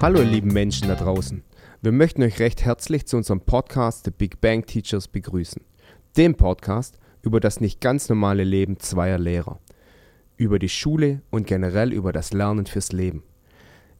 [0.00, 1.44] Hallo lieben Menschen da draußen.
[1.82, 5.62] Wir möchten euch recht herzlich zu unserem Podcast The Big Bang Teachers begrüßen.
[6.16, 9.60] Dem Podcast über das nicht ganz normale Leben zweier Lehrer.
[10.36, 13.22] Über die Schule und generell über das Lernen fürs Leben.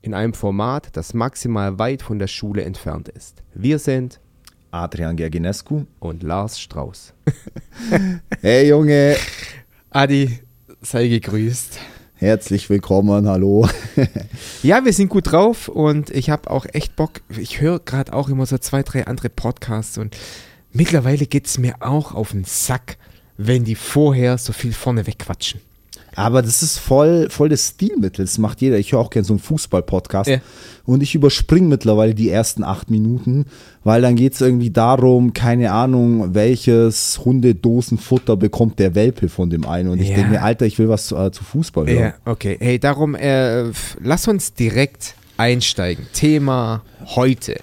[0.03, 3.45] In einem Format, das maximal weit von der Schule entfernt ist.
[3.55, 4.21] Wir sind
[4.71, 5.85] Adrian Gerginescu.
[5.99, 7.15] und Lars Strauß.
[8.41, 9.17] Hey Junge,
[9.91, 10.41] Adi,
[10.83, 11.79] sei gegrüßt.
[12.17, 13.69] herzlich willkommen, hallo.
[14.63, 17.21] Ja, wir sind gut drauf und ich habe auch echt Bock.
[17.37, 20.17] Ich höre gerade auch immer so zwei, drei andere Podcasts und
[20.73, 22.99] mittlerweile geht es mir auch auf den Sack,
[23.37, 25.61] wenn die vorher so viel vorne wegquatschen.
[26.19, 28.77] Aber das ist voll, voll das Stilmittel, das macht jeder.
[28.77, 30.39] Ich höre auch gerne so einen Fußball-Podcast Ja.
[30.85, 33.47] und ich überspringe mittlerweile die ersten acht Minuten,
[33.85, 39.65] weil dann geht es irgendwie darum, keine Ahnung, welches Hundedosenfutter bekommt der Welpe von dem
[39.65, 39.91] einen.
[39.91, 40.17] Und ich Ja.
[40.17, 41.99] denke mir, Alter, ich will was zu, äh, zu Fußball hören.
[42.01, 42.57] Ja, okay.
[42.61, 43.65] Hey, darum, äh,
[44.03, 46.09] lass uns direkt einsteigen.
[46.13, 46.83] Thema
[47.15, 47.61] heute.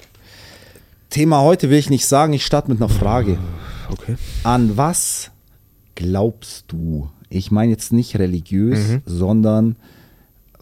[1.10, 3.38] Thema heute will ich nicht sagen, ich starte mit einer Frage.
[3.92, 4.16] Okay.
[4.44, 5.32] An was
[5.96, 7.10] glaubst du?
[7.30, 9.02] Ich meine jetzt nicht religiös, Mhm.
[9.06, 9.76] sondern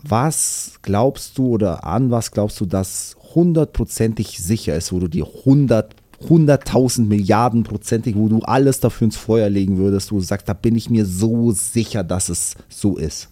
[0.02, 5.26] was glaubst du oder an was glaubst du, dass hundertprozentig sicher ist, wo du dir
[5.26, 5.96] hundert,
[6.30, 10.54] hunderttausend Milliarden prozentig, wo du alles dafür ins Feuer legen würdest, wo du sagst, da
[10.54, 13.30] bin ich mir so sicher, dass es so ist.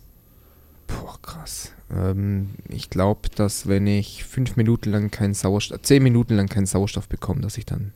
[0.88, 1.72] Boah, krass.
[1.94, 6.66] Ähm, ich glaube, dass wenn ich fünf Minuten lang keinen Sauerstoff, zehn Minuten lang keinen
[6.66, 7.94] Sauerstoff bekomme, dass ich dann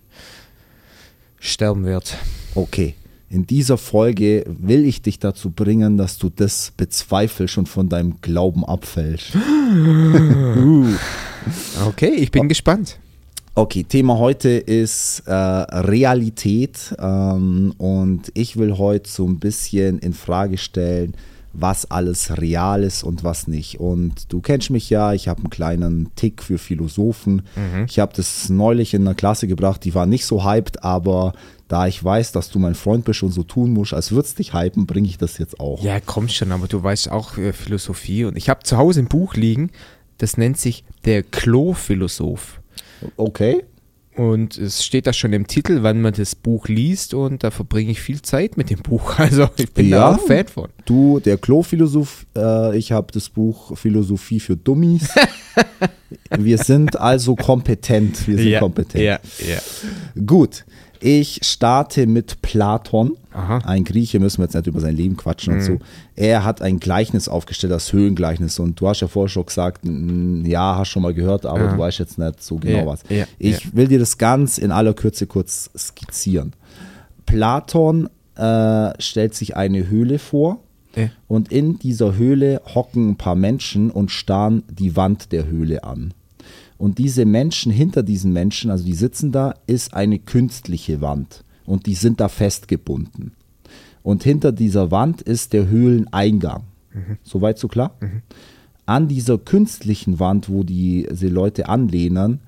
[1.40, 2.08] sterben werde.
[2.56, 2.96] Okay.
[3.30, 8.22] In dieser Folge will ich dich dazu bringen, dass du das bezweifelst und von deinem
[8.22, 9.34] Glauben abfällst.
[11.86, 12.98] Okay, ich bin gespannt.
[13.54, 20.14] Okay, Thema heute ist äh, Realität ähm, und ich will heute so ein bisschen in
[20.14, 21.14] Frage stellen,
[21.54, 23.80] was alles real ist und was nicht.
[23.80, 27.44] Und du kennst mich ja, ich habe einen kleinen Tick für Philosophen.
[27.88, 31.32] Ich habe das neulich in einer Klasse gebracht, die war nicht so hyped, aber
[31.68, 34.54] da ich weiß, dass du mein Freund bist und so tun musst, als würdest dich
[34.54, 35.84] hypen, bringe ich das jetzt auch.
[35.84, 38.26] Ja, komm schon, aber du weißt auch äh, Philosophie.
[38.26, 39.72] Und ich habe zu Hause ein Buch liegen,
[40.18, 42.62] das nennt sich Der Klo-Philosoph.
[43.18, 43.64] Okay.
[44.16, 47.92] Und es steht da schon im Titel, wann man das Buch liest und da verbringe
[47.92, 49.20] ich viel Zeit mit dem Buch.
[49.20, 50.12] Also ich bin Ja.
[50.12, 50.70] da auch Fan von.
[50.86, 55.10] Du, der Klo-Philosoph, äh, ich habe das Buch Philosophie für Dummies.
[56.38, 58.26] Wir sind also kompetent.
[58.28, 59.04] Wir sind kompetent.
[59.04, 59.60] ja, ja.
[60.26, 60.64] Gut,
[61.02, 63.18] ich starte mit Platon.
[63.34, 63.58] Aha.
[63.66, 65.80] Ein Grieche, müssen wir jetzt nicht über sein Leben quatschen und so.
[66.16, 68.60] Er hat ein Gleichnis aufgestellt, das Höhlengleichnis.
[68.60, 71.72] Und du hast ja vorher schon gesagt, ja, hast schon mal gehört, aber Ja.
[71.74, 73.02] du weißt jetzt nicht so genau Ja, was.
[73.10, 76.54] ja, ich will dir das ganz in aller Kürze kurz skizzieren.
[77.26, 80.60] Platon äh, stellt sich eine Höhle vor.
[81.28, 86.14] Und in dieser Höhle hocken ein paar Menschen und starren die Wand der Höhle an.
[86.78, 91.44] Und diese Menschen, hinter diesen Menschen, also die sitzen da, ist eine künstliche Wand.
[91.66, 93.32] Und die sind da festgebunden.
[94.04, 96.64] Und hinter dieser Wand ist der Höhleneingang.
[97.24, 97.96] Soweit so klar?
[98.86, 102.40] An dieser künstlichen Wand, wo die, diese Leute anlehnen,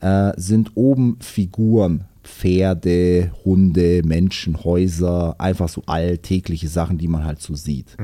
[0.00, 2.04] äh, sind oben Figuren.
[2.24, 7.96] Pferde, Hunde, Menschen, Häuser, einfach so alltägliche Sachen, die man halt so sieht.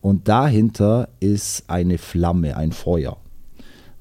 [0.00, 3.18] Und dahinter ist eine Flamme, ein Feuer.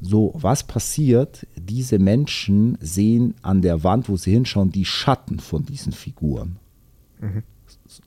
[0.02, 1.48] So, was passiert?
[1.56, 6.58] Diese Menschen sehen an der Wand, wo sie hinschauen, die Schatten von diesen Figuren.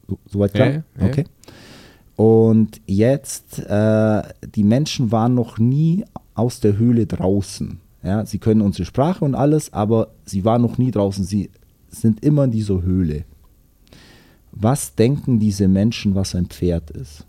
[0.06, 0.68] So, soweit klar?
[0.68, 1.06] Ja, ja, ja.
[1.06, 1.24] Okay.
[2.16, 4.22] Und jetzt, äh,
[4.54, 6.04] die Menschen waren noch nie
[6.34, 7.80] aus der Höhle draußen.
[8.02, 11.24] Ja, sie können unsere Sprache und alles, aber sie waren noch nie draußen.
[11.24, 11.50] Sie
[11.88, 13.24] sind immer in dieser Höhle.
[14.52, 17.24] Was denken diese Menschen, was ein Pferd ist?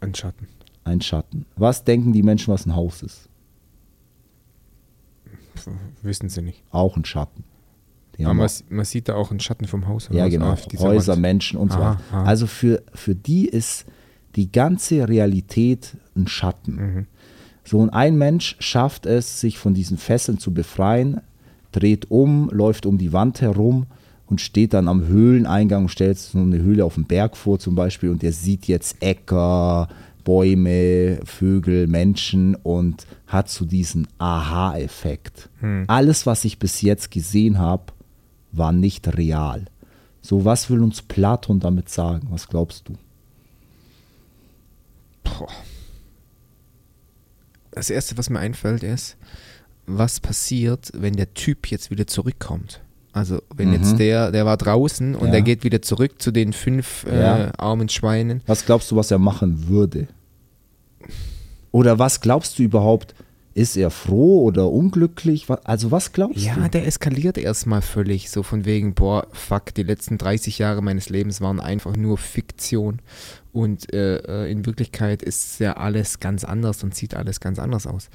[0.00, 0.46] Ein Schatten.
[0.86, 1.46] Ein Schatten.
[1.56, 3.28] Was denken die Menschen, was ein Haus ist?
[6.02, 6.62] Wissen sie nicht.
[6.70, 7.42] Auch ein Schatten.
[8.20, 10.08] Aber man, man sieht da auch einen Schatten vom Haus.
[10.12, 10.56] Ja, genau.
[10.78, 11.22] Häuser, Wand.
[11.22, 11.98] Menschen und so weiter.
[12.12, 13.84] Also für, für die ist
[14.36, 16.76] die ganze Realität ein Schatten.
[16.76, 17.06] Mhm.
[17.64, 21.20] So, und ein Mensch schafft es, sich von diesen Fesseln zu befreien,
[21.72, 23.86] dreht um, läuft um die Wand herum
[24.26, 27.58] und steht dann am Höhleneingang und stellt sich so eine Höhle auf dem Berg vor
[27.58, 29.88] zum Beispiel und der sieht jetzt Äcker,
[30.26, 35.48] Bäume, Vögel, Menschen und hat so diesen Aha-Effekt.
[35.86, 37.84] Alles, was ich bis jetzt gesehen habe,
[38.50, 39.66] war nicht real.
[40.20, 42.26] So, was will uns Platon damit sagen?
[42.30, 42.94] Was glaubst du?
[45.22, 45.48] Boah.
[47.70, 49.16] Das Erste, was mir einfällt, ist,
[49.86, 52.80] was passiert, wenn der Typ jetzt wieder zurückkommt?
[53.12, 55.26] Also wenn jetzt der, der war draußen und Mhm.
[55.26, 55.32] Ja.
[55.32, 57.46] der geht wieder zurück zu den fünf Ja.
[57.46, 58.42] äh, armen Schweinen.
[58.46, 60.08] Was glaubst du, was er machen würde?
[61.76, 63.14] Oder was glaubst du überhaupt?
[63.52, 65.46] Ist er froh oder unglücklich?
[65.64, 66.70] Also was glaubst Ja, du?
[66.70, 71.42] der eskaliert erstmal völlig, so von wegen, boah, fuck, die letzten 30 Jahre meines Lebens
[71.42, 73.00] waren einfach nur Fiktion
[73.52, 77.86] und äh, äh, in Wirklichkeit ist ja alles ganz anders und sieht alles ganz anders
[77.86, 78.08] aus.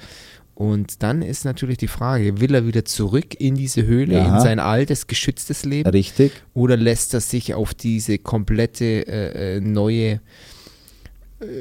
[0.56, 4.34] Und dann ist natürlich die Frage, will er wieder zurück in diese Höhle, Ja.
[4.36, 5.88] in sein altes, geschütztes Leben?
[5.88, 6.32] Richtig.
[6.52, 10.20] Oder lässt er sich auf diese komplette äh, äh, neue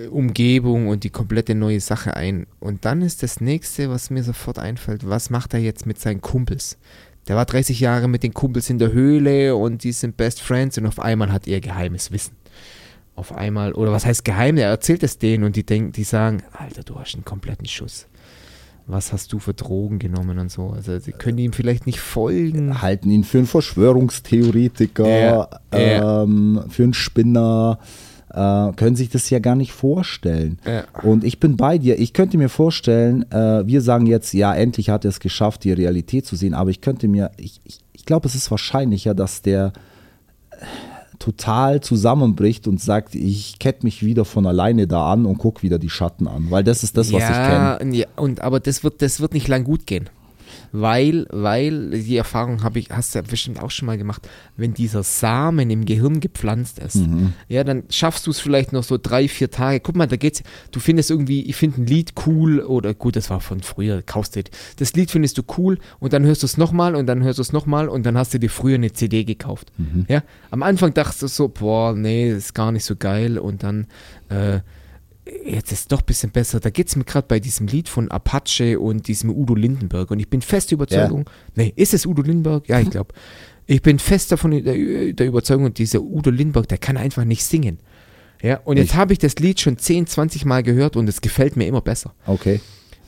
[0.10, 2.48] Umgebung und die komplette neue Sache ein?
[2.60, 6.22] Und dann ist das nächste, was mir sofort einfällt, was macht er jetzt mit seinen
[6.22, 6.78] Kumpels?
[7.28, 10.78] Der war 30 Jahre mit den Kumpels in der Höhle und die sind Best Friends
[10.78, 12.36] und auf einmal hat er geheimes Wissen.
[13.16, 14.58] Auf einmal, oder was heißt geheim?
[14.58, 18.08] Er erzählt es denen und die denken, die sagen, Alter, du hast einen kompletten Schuss.
[18.88, 20.70] Was hast du für Drogen genommen und so?
[20.70, 22.82] Also sie können ihm vielleicht nicht folgen.
[22.82, 26.24] Halten ihn für einen Verschwörungstheoretiker, Ja, ja.
[26.24, 27.80] Ähm, für einen Spinner.
[28.34, 30.60] Äh, können sich das ja gar nicht vorstellen.
[30.66, 30.84] Ja.
[31.04, 32.00] Und ich bin bei dir.
[32.00, 35.74] Ich könnte mir vorstellen, äh, wir sagen jetzt, ja, endlich hat er es geschafft, die
[35.74, 36.54] Realität zu sehen.
[36.54, 39.74] Aber ich könnte mir, ich, ich, ich glaube, es ist wahrscheinlicher, dass der
[40.52, 40.56] äh,
[41.20, 45.78] total zusammenbricht und sagt, ich kette mich wieder von alleine da an und gucke wieder
[45.78, 46.48] die Schatten an.
[46.50, 47.80] Weil das ist das, was ich kenne.
[47.82, 50.10] ja, ja, und aber das wird, das wird nicht lang gut gehen.
[50.74, 54.74] Weil, weil die Erfahrung habe ich, hast du ja bestimmt auch schon mal gemacht, wenn
[54.74, 57.34] dieser Samen im Gehirn gepflanzt ist, Mhm.
[57.50, 59.80] ja, dann schaffst du es vielleicht noch so drei, vier Tage.
[59.82, 63.30] Guck mal, da geht's, du findest irgendwie, ich finde ein Lied cool oder gut, das
[63.30, 64.44] war von früher, kaufst du,
[64.78, 67.42] das Lied findest du cool und dann hörst du es nochmal und dann hörst du
[67.42, 69.72] es nochmal und dann hast du dir früher eine CD gekauft.
[69.78, 70.06] Mhm.
[70.08, 73.64] Ja, am Anfang dachtest du so, boah, nee, das ist gar nicht so geil und
[73.64, 73.88] dann,
[74.30, 74.60] äh,
[75.46, 76.60] jetzt ist es doch ein bisschen besser.
[76.60, 80.12] Da geht es mir gerade bei diesem Lied von Apache und diesem Udo Lindenberg.
[80.12, 82.68] Und ich bin fest der Überzeugung, nee, ist es Udo Lindenberg?
[82.68, 83.14] Ja, ich glaube.
[83.68, 87.44] Ich bin fest davon der, der Überzeugung, und dieser Udo Lindenberg, der kann einfach nicht
[87.44, 87.80] singen.
[88.42, 91.22] Ja, und jetzt Ich- habe ich das Lied schon 10, 20 Mal gehört und es
[91.22, 92.14] gefällt mir immer besser.
[92.26, 92.60] Okay.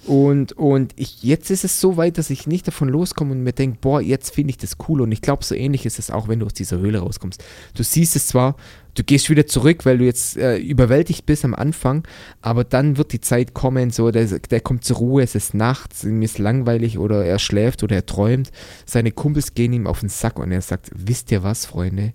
[0.05, 3.53] Und, und ich, jetzt ist es so weit, dass ich nicht davon loskomme und mir
[3.53, 4.99] denke, boah, jetzt finde ich das cool.
[4.99, 7.41] Und ich glaube, so ähnlich ist es auch, wenn du aus dieser Höhle rauskommst.
[7.73, 8.57] Du siehst es zwar,
[8.95, 12.05] du gehst wieder zurück, weil du jetzt äh, überwältigt bist am Anfang,
[12.41, 16.03] aber dann wird die Zeit kommen, so, der, der kommt zur Ruhe, es ist nachts,
[16.03, 18.51] ihm ist langweilig oder er schläft oder er träumt.
[18.85, 22.13] Seine Kumpels gehen ihm auf den Sack und er sagt, wisst ihr was, Freunde?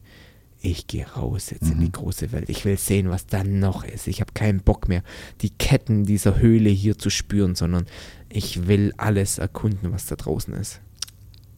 [0.61, 2.49] Ich gehe raus jetzt in die große Welt.
[2.49, 4.09] Ich will sehen, was da noch ist.
[4.09, 5.03] Ich habe keinen Bock mehr,
[5.41, 7.87] die Ketten dieser Höhle hier zu spüren, sondern
[8.29, 10.81] ich will alles erkunden, was da draußen ist.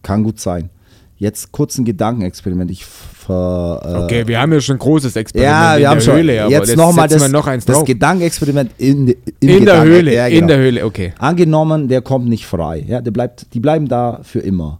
[0.02, 0.68] Kann gut sein.
[1.16, 2.70] Jetzt kurz ein Gedankenexperiment.
[2.70, 6.26] Ich ver, äh, wir haben ja schon ein großes Experiment Ja, wir haben schon.
[6.26, 7.84] jetzt nochmal das, noch eins das drauf.
[7.84, 9.08] Gedankenexperiment in,
[9.40, 10.46] im in der Höhle, Ja, in genau.
[10.48, 11.12] der Höhle, okay.
[11.18, 12.84] Angenommen, der kommt nicht frei.
[12.86, 14.79] Ja, der bleibt, die bleiben da für immer.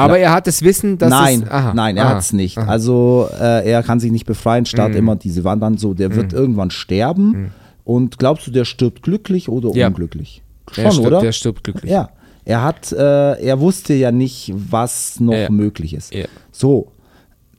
[0.00, 2.56] Aber er hat das Wissen, dass nein, es, aha, nein, er hat es nicht.
[2.58, 2.64] aha.
[2.64, 2.70] Mhm.
[2.70, 5.78] Also äh, er kann sich nicht befreien, starrt immer diese Wand an.
[5.78, 7.52] So, der wird irgendwann sterben.
[7.84, 9.88] Und glaubst du, der stirbt glücklich oder Ja.
[9.88, 10.42] unglücklich?
[10.72, 11.20] Schon, er stirbt, oder?
[11.20, 11.90] Der stirbt glücklich.
[11.90, 12.10] Ja.
[12.44, 15.50] Er hat, äh, er wusste ja nicht, was noch Ja.
[15.50, 16.14] möglich ist.
[16.14, 16.26] Ja.
[16.52, 16.92] So,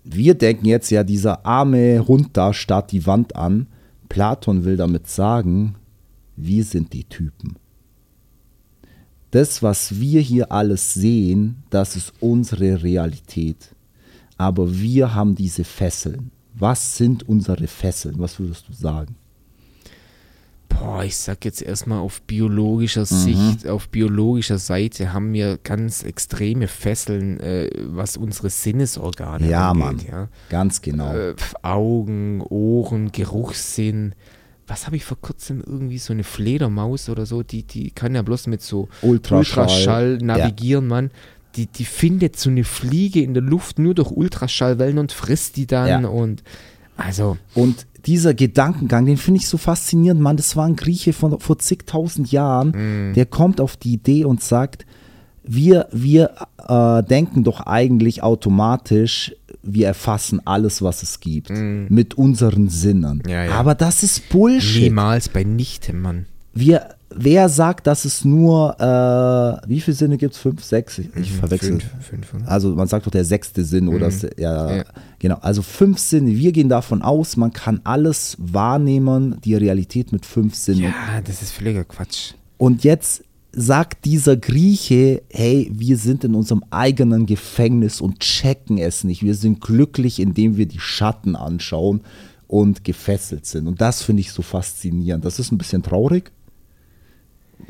[0.04, 3.68] wir denken jetzt ja, dieser arme Hund da starrt die Wand an.
[4.08, 5.76] Platon will damit sagen,
[6.36, 7.56] wir sind die Typen.
[9.32, 13.76] Das, was wir hier alles sehen, das ist unsere Realität.
[14.38, 16.32] Aber wir haben diese Fesseln.
[16.56, 18.16] Was sind unsere Fesseln?
[18.18, 19.16] Was würdest du sagen?
[20.70, 23.06] Boah, ich sag jetzt erstmal auf biologischer Mhm.
[23.06, 29.84] Sicht, auf biologischer Seite haben wir ganz extreme Fesseln, äh, was unsere Sinnesorgane Ja, angeht.
[29.84, 30.00] Mann.
[30.08, 30.28] Ja.
[30.50, 31.14] Ganz genau.
[31.14, 34.14] Äh, Augen, Ohren, Geruchssinn.
[34.70, 38.22] Was habe ich vor kurzem irgendwie so eine Fledermaus oder so, die, die kann ja
[38.22, 39.66] bloß mit so Ultraschall.
[39.66, 41.12] Ultraschall navigieren, Mann.
[41.56, 45.66] Die, die findet so eine Fliege in der Luft nur durch Ultraschallwellen und frisst die
[45.66, 46.08] dann Ja.
[46.10, 46.44] und
[46.96, 50.38] also Und dieser Gedankengang, den finde ich so faszinierend, Mann.
[50.38, 54.86] Das war ein Grieche von vor zigtausend Jahren, der kommt auf die Idee und sagt,
[55.44, 56.36] wir, wir
[56.68, 63.22] äh, denken doch eigentlich automatisch, wir erfassen alles, was es gibt, mit unseren Sinnen.
[63.28, 63.52] Ja, ja.
[63.52, 64.84] Aber das ist Bullshit.
[64.84, 66.26] niemals bei Nichtem, Mann.
[66.54, 70.40] Wir, wer sagt, dass es nur, äh, wie viele Sinne gibt es?
[70.40, 70.98] Fünf, sechs?
[70.98, 71.74] Ich, ich verwechsel.
[71.74, 72.52] Mhm, Fünf, fünf, oder?
[72.52, 74.78] Also man sagt doch der sechste Sinn oder s- ja, Mhm.
[74.78, 74.84] Ja.
[75.20, 75.38] genau.
[75.42, 76.32] Also fünf Sinne.
[76.36, 80.84] Wir gehen davon aus, man kann alles wahrnehmen, die Realität mit fünf Sinnen.
[80.84, 82.34] Ja, das ist völliger Quatsch.
[82.58, 89.04] Und jetzt sagt dieser Grieche, hey, wir sind in unserem eigenen Gefängnis und checken es
[89.04, 89.24] nicht.
[89.24, 92.02] Wir sind glücklich, indem wir die Schatten anschauen
[92.48, 93.68] und gefesselt sind.
[93.68, 95.26] Und das finde ich so faszinierend.
[95.26, 96.32] Das ist ein bisschen traurig.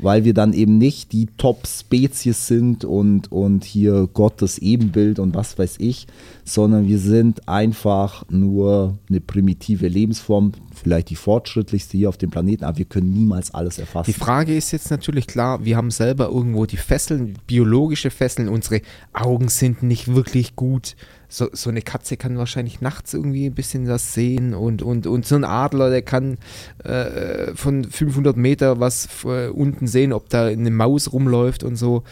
[0.02, 5.58] Weil wir dann eben nicht die Top-Spezies sind und, und hier Gottes Ebenbild und was
[5.58, 6.06] weiß ich,
[6.44, 12.64] sondern wir sind einfach nur eine primitive Lebensform, vielleicht die fortschrittlichste hier auf dem Planeten,
[12.64, 14.12] aber wir können niemals alles erfassen.
[14.12, 18.82] Die Frage ist jetzt natürlich klar, wir haben selber irgendwo die Fesseln, biologische Fesseln, unsere
[19.12, 20.96] Augen sind nicht wirklich gut.
[21.30, 25.24] So, so eine Katze kann wahrscheinlich nachts irgendwie ein bisschen das sehen und, und, und
[25.24, 26.38] so ein Adler, der kann
[26.84, 32.02] äh, von 500 Meter was äh, unten sehen, ob da eine Maus rumläuft und so.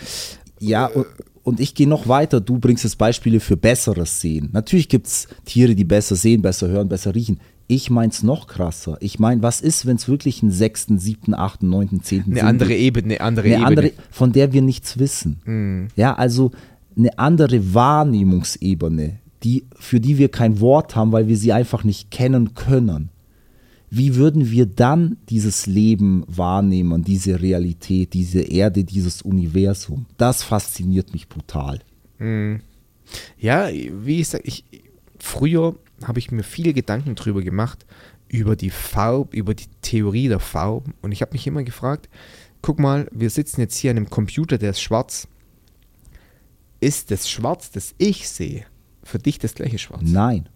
[0.60, 1.06] Ja, und,
[1.42, 2.40] und ich gehe noch weiter.
[2.40, 4.50] Du bringst jetzt Beispiele für besseres Sehen.
[4.52, 7.40] Natürlich gibt es Tiere, die besser sehen, besser hören, besser riechen.
[7.66, 8.96] Ich meine es noch krasser.
[9.00, 12.74] Ich meine, was ist, wenn es wirklich einen sechsten, siebten, achten, neunten, zehnten Eine andere?
[12.74, 13.66] Ebene, eine andere eine Ebene.
[13.66, 15.88] andere, von der wir nichts wissen.
[15.96, 16.52] Ja, also
[16.98, 22.10] eine andere Wahrnehmungsebene, die, für die wir kein Wort haben, weil wir sie einfach nicht
[22.10, 23.10] kennen können.
[23.90, 30.06] Wie würden wir dann dieses Leben wahrnehmen, diese Realität, diese Erde, dieses Universum?
[30.18, 31.78] Das fasziniert mich brutal.
[33.38, 34.64] Ja, wie ich sage, ich,
[35.18, 37.86] früher habe ich mir viele Gedanken drüber gemacht,
[38.28, 40.92] über die Farbe, über die Theorie der Farben.
[41.00, 42.10] Und ich habe mich immer gefragt,
[42.60, 45.28] guck mal, wir sitzen jetzt hier an einem Computer, der ist schwarz.
[46.80, 48.64] Ist das Schwarz, das ich sehe,
[49.02, 50.02] für dich das gleiche Schwarz?
[50.04, 50.48] Nein.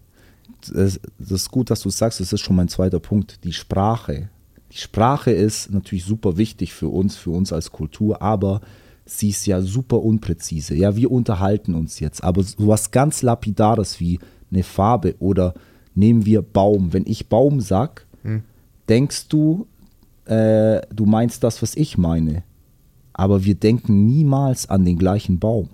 [0.73, 3.43] Das, ist gut, dass du es sagst, das ist schon mein zweiter Punkt.
[3.43, 4.29] Die Sprache.
[4.71, 8.61] Die Sprache ist natürlich super wichtig für uns, für uns als Kultur, aber
[9.05, 10.75] sie ist ja super unpräzise.
[10.75, 14.19] Ja, wir unterhalten uns jetzt, aber sowas ganz Lapidares wie
[14.51, 15.53] eine Farbe oder
[15.95, 16.93] nehmen wir Baum.
[16.93, 18.05] Wenn ich Baum sag,
[18.87, 19.67] denkst du,
[20.25, 22.43] äh, du meinst das, was ich meine.
[23.13, 25.69] Aber wir denken niemals an den gleichen Baum.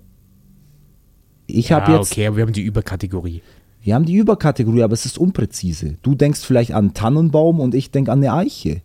[1.58, 3.42] Ich habe jetzt okay, aber wir haben die Überkategorie.
[3.82, 5.96] wir haben die Überkategorie, aber es ist unpräzise.
[6.02, 8.82] Du denkst vielleicht an Tannenbaum und ich denke an eine Eiche.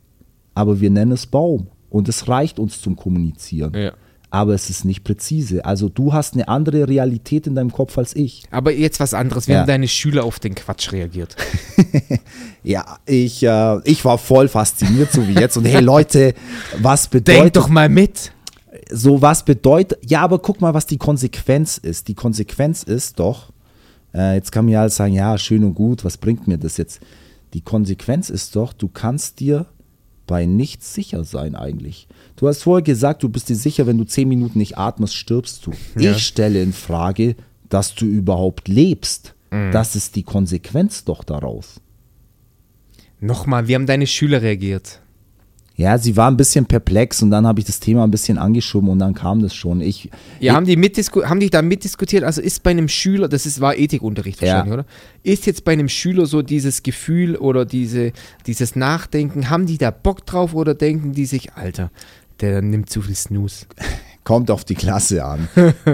[0.53, 1.67] Aber wir nennen es Baum.
[1.89, 3.73] Und es reicht uns zum Kommunizieren.
[3.73, 3.91] Ja.
[4.31, 5.63] Aber es ist nicht präzise.
[5.63, 8.43] Also du hast eine andere Realität in deinem Kopf als ich.
[8.51, 9.47] Aber jetzt was anderes.
[9.47, 9.59] Wie Ja.
[9.59, 11.35] haben deine Schüler auf den Quatsch reagiert?
[12.63, 15.55] Ja, ich, äh, ich war voll fasziniert, so wie jetzt.
[15.55, 16.33] Und hey Leute,
[16.81, 18.31] was Denk bedeutet doch mal mit.
[18.91, 22.07] So was bedeutet, ja, aber guck mal, was die Konsequenz ist.
[22.07, 23.51] Die Konsequenz ist doch,
[24.13, 26.99] äh, jetzt kann mir alles sagen, ja, schön und gut, was bringt mir das jetzt?
[27.53, 29.65] Die Konsequenz ist doch, du kannst dir
[30.27, 32.07] bei nichts sicher sein eigentlich.
[32.35, 35.65] Du hast vorher gesagt, du bist dir sicher, wenn du zehn Minuten nicht atmest, stirbst
[35.65, 35.71] du.
[35.97, 36.11] Ja.
[36.11, 37.35] Ich stelle in Frage,
[37.69, 39.35] dass du überhaupt lebst.
[39.71, 41.79] Das ist die Konsequenz doch daraus.
[43.21, 44.99] Nochmal, wie haben deine Schüler reagiert?
[45.77, 48.87] Ja, sie war ein bisschen perplex und dann habe ich das Thema ein bisschen angeschoben
[48.89, 49.81] und dann kam das schon.
[49.81, 52.23] Ich, Ja, haben die, mitdisku haben die da mitdiskutiert?
[52.23, 54.47] Also ist bei einem Schüler, das ist, war Ethikunterricht Ja.
[54.47, 54.85] wahrscheinlich, oder?
[55.23, 58.13] Ist jetzt bei einem Schüler so dieses Gefühl oder diese,
[58.47, 61.91] dieses Nachdenken, haben die da Bock drauf oder denken die sich, Alter,
[62.39, 63.65] der nimmt zu viel Snooze?
[64.23, 65.47] Kommt auf die Klasse an.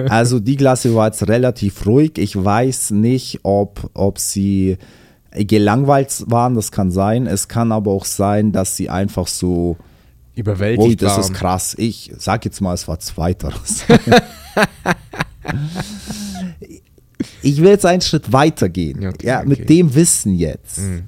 [0.07, 2.13] Also die Klasse war jetzt relativ ruhig.
[2.17, 4.77] Ich weiß nicht, ob, ob sie
[5.31, 7.27] gelangweilt waren, das kann sein.
[7.27, 9.77] Es kann aber auch sein, dass sie einfach so,
[10.35, 11.21] Überwältigt ui, das waren.
[11.21, 11.75] ist krass.
[11.77, 13.83] Ich sag jetzt mal, es war zweiteres.
[17.41, 19.05] ich will jetzt einen Schritt weiter gehen.
[19.05, 19.67] Okay, ja, mit okay.
[19.67, 20.79] dem Wissen jetzt.
[20.79, 21.03] Mhm.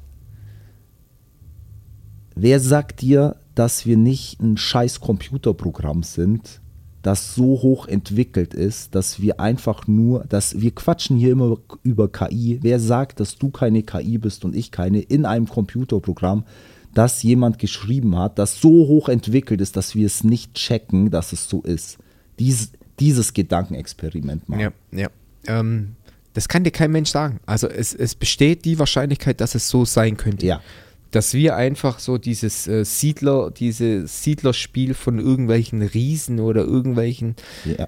[2.35, 6.61] Wer sagt dir, dass wir nicht ein scheiß Computerprogramm sind,
[7.03, 12.11] das so hoch entwickelt ist, dass wir einfach nur, dass wir quatschen hier immer über
[12.11, 12.59] KI.
[12.61, 16.45] Wer sagt, dass du keine KI bist und ich keine in einem Computerprogramm,
[16.93, 21.33] das jemand geschrieben hat, das so hoch entwickelt ist, dass wir es nicht checken, dass
[21.33, 21.97] es so ist.
[22.39, 24.61] Dies, dieses Gedankenexperiment machen.
[24.61, 25.09] Ja, ja.
[25.47, 25.95] Ähm,
[26.33, 27.39] das kann dir kein Mensch sagen.
[27.45, 30.45] Also es, es besteht die Wahrscheinlichkeit, dass es so sein könnte.
[30.45, 30.61] Ja.
[31.13, 37.87] Dass wir einfach so dieses äh, Siedler, dieses Siedlerspiel von irgendwelchen Riesen oder irgendwelchen Ja.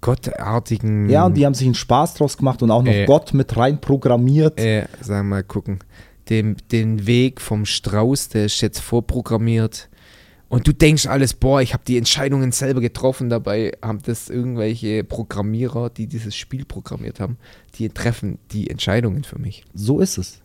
[0.00, 3.06] gottartigen, ja, und die haben sich einen Spaß draus gemacht und auch noch Äh.
[3.06, 4.58] Gott mit rein programmiert.
[4.60, 5.78] äh, sagen wir mal gucken,
[6.28, 9.88] den, den Weg vom Strauß, der ist jetzt vorprogrammiert.
[10.48, 15.02] Und du denkst alles, boah, ich habe die Entscheidungen selber getroffen, dabei haben das irgendwelche
[15.02, 17.38] Programmierer, die dieses Spiel programmiert haben,
[17.78, 19.64] die treffen die Entscheidungen für mich.
[19.74, 20.40] So ist es.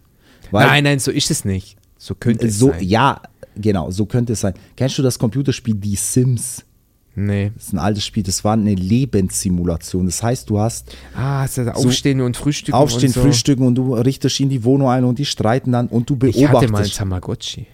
[0.52, 1.76] Weil- nein, nein, so ist es nicht.
[2.00, 2.84] So könnte es so, sein.
[2.84, 3.22] Ja,
[3.56, 4.54] genau, so könnte es sein.
[4.76, 6.66] Kennst du das Computerspiel Die Sims?
[7.14, 7.52] Nee.
[7.54, 10.06] Das ist ein altes Spiel, das war eine Lebenssimulation.
[10.06, 13.22] Das heißt, du hast Ah, hast du Aufstehen und Frühstücken Aufstehen, und so.
[13.22, 16.36] Frühstücken und du richtest in die Wohnung ein und die streiten dann und du Ich
[16.48, 16.98] hatte mal ein beobachtest.
[16.98, 17.68] Tamagotchi.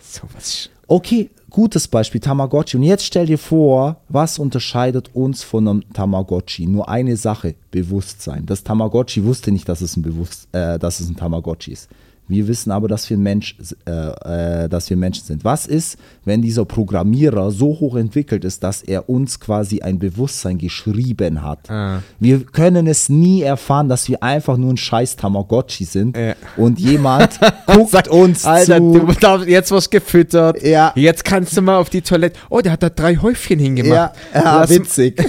[0.00, 0.70] So was.
[0.88, 2.78] Okay, gutes Beispiel, Tamagotchi.
[2.78, 6.66] Und jetzt stell dir vor, was unterscheidet uns von einem Tamagotchi?
[6.66, 8.46] Nur eine Sache, Bewusstsein.
[8.46, 11.88] Das Tamagotchi wusste nicht, dass es ein, Bewusst äh, dass es ein Tamagotchi ist.
[12.28, 13.56] Wir wissen aber, dass wir, Mensch,
[13.86, 15.44] äh, äh, dass wir Menschen sind.
[15.44, 20.58] Was ist, wenn dieser Programmierer so hoch entwickelt ist, dass er uns quasi ein Bewusstsein
[20.58, 21.70] geschrieben hat?
[21.70, 22.02] Ah.
[22.20, 26.34] Wir können es nie erfahren, dass wir einfach nur ein scheiß Tamagotchi sind Ja.
[26.58, 28.92] und jemand guckt uns Alter, zu.
[28.92, 30.62] du darfst, jetzt wirst gefüttert.
[30.62, 30.92] Ja.
[30.94, 32.38] Jetzt kannst du mal auf die Toilette.
[32.50, 34.12] Oh, der hat da drei Häufchen hingemacht.
[34.34, 35.18] ja, ja witzig.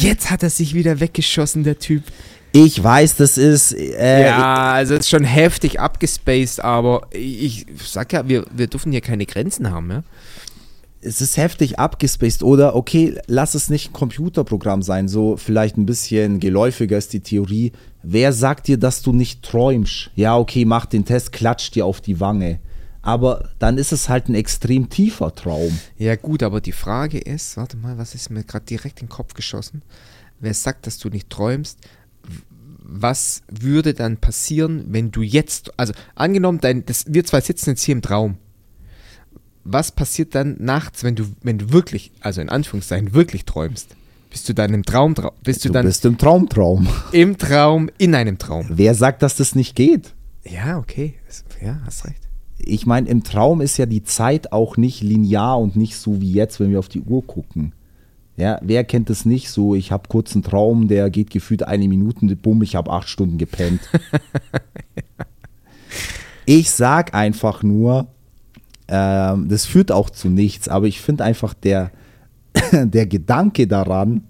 [0.00, 2.02] Jetzt hat er sich wieder weggeschossen, der Typ.
[2.56, 3.72] Ich weiß, das ist.
[3.72, 8.92] Äh, ja, also ist schon heftig abgespaced, aber ich, ich sag ja, wir, wir dürfen
[8.92, 10.02] hier keine Grenzen haben, ja?
[11.00, 15.84] es ist heftig abgespaced oder okay, lass es nicht ein Computerprogramm sein, so vielleicht ein
[15.84, 17.72] bisschen geläufiger ist die Theorie.
[18.04, 20.10] Wer sagt dir, dass du nicht träumst?
[20.14, 22.60] Ja, okay, mach den Test, klatsch dir auf die Wange.
[23.02, 25.76] Aber dann ist es halt ein extrem tiefer Traum.
[25.98, 29.12] Ja, gut, aber die Frage ist, warte mal, was ist mir gerade direkt in den
[29.12, 29.82] Kopf geschossen?
[30.38, 31.80] Wer sagt, dass du nicht träumst?
[32.86, 37.82] Was würde dann passieren, wenn du jetzt, also angenommen, dein, das, wir zwei sitzen jetzt
[37.82, 38.36] hier im Traum.
[39.64, 43.96] Was passiert dann nachts, wenn du, wenn du wirklich, also in Anführungszeichen, wirklich träumst?
[44.30, 46.86] Bist du dann im Traum, trau- bist du, Du dann bist im Traumtraum.
[47.12, 48.66] im Traum, in einem Traum?
[48.68, 50.12] Wer sagt, dass das nicht geht?
[50.44, 51.14] Ja, okay.
[51.62, 52.20] Ja, hast recht.
[52.58, 56.32] Ich meine, im Traum ist ja die Zeit auch nicht linear und nicht so wie
[56.32, 57.72] jetzt, wenn wir auf die Uhr gucken.
[58.36, 59.74] Ja, wer kennt es nicht so?
[59.74, 63.38] Ich habe kurz einen Traum, der geht gefühlt eine Minute, bumm, ich habe acht Stunden
[63.38, 63.80] gepennt.
[66.44, 68.08] ich sag einfach nur,
[68.88, 71.92] ähm, das führt auch zu nichts, aber ich finde einfach der,
[72.72, 74.24] der Gedanke daran,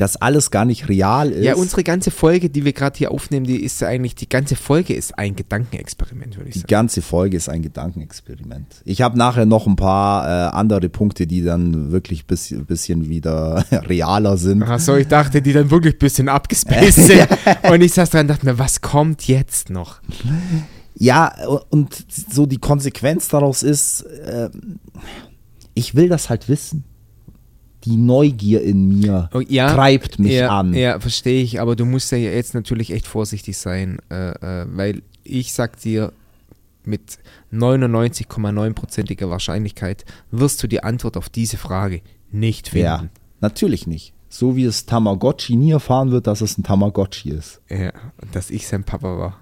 [0.00, 1.44] dass alles gar nicht real ist.
[1.44, 4.94] Ja, unsere ganze Folge, die wir gerade hier aufnehmen, die ist eigentlich, die ganze Folge
[4.94, 6.68] ist ein Gedankenexperiment, würde ich Die sagen.
[6.70, 8.66] ganze Folge ist ein Gedankenexperiment.
[8.86, 13.10] Ich habe nachher noch ein paar äh, andere Punkte, die dann wirklich ein bisschen, bisschen
[13.10, 14.62] wieder realer sind.
[14.62, 17.28] Achso, ich dachte, die dann wirklich ein bisschen abgespaced sind.
[17.70, 20.00] Und ich saß dran und dachte mir, was kommt jetzt noch?
[20.94, 21.34] Ja,
[21.68, 24.48] und so die Konsequenz daraus ist, äh,
[25.74, 26.84] ich will das halt wissen.
[27.84, 30.74] Die Neugier in mir Oh, ja, treibt mich ja, an.
[30.74, 34.30] Ja, verstehe ich, aber du musst ja jetzt natürlich echt vorsichtig sein, äh,
[34.62, 36.12] äh, weil ich sag dir,
[36.84, 37.18] mit
[37.52, 42.00] 99,9%iger Wahrscheinlichkeit wirst du die Antwort auf diese Frage
[42.30, 42.84] nicht finden.
[42.84, 43.04] Ja,
[43.40, 44.12] natürlich nicht.
[44.28, 47.60] So wie es Tamagotchi nie erfahren wird, dass es ein Tamagotchi ist.
[47.68, 49.38] Ja, und dass ich sein Papa war.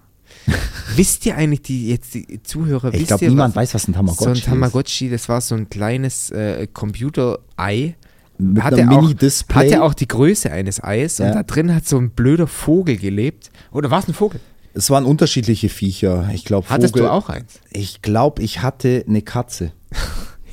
[0.97, 3.89] wisst ihr eigentlich, die jetzt die Zuhörer, Ich wisst glaube, ihr, niemand was- weiß, was
[3.89, 4.45] ein Tamagotchi So ein ist.
[4.45, 7.97] Tamagotchi, das war so ein kleines äh, Computerei.
[8.39, 9.55] Mit hatte einem auch, Mini-Display.
[9.73, 11.27] hatte auch die Größe eines Eis Ja.
[11.29, 13.51] und da drin hat so ein blöder Vogel gelebt.
[13.73, 14.41] Oder war es ein Vogel?
[14.75, 16.31] Es waren unterschiedliche Viecher.
[16.33, 17.09] Ich glaube, Hattest Vogel.
[17.09, 17.61] du auch eins?
[17.71, 19.73] Ich glaube, ich hatte eine Katze.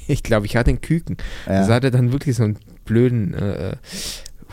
[0.07, 1.17] Ich glaube, ich hatte einen Küken.
[1.47, 1.61] Ja.
[1.61, 3.75] Das hatte dann wirklich so einen blöden äh,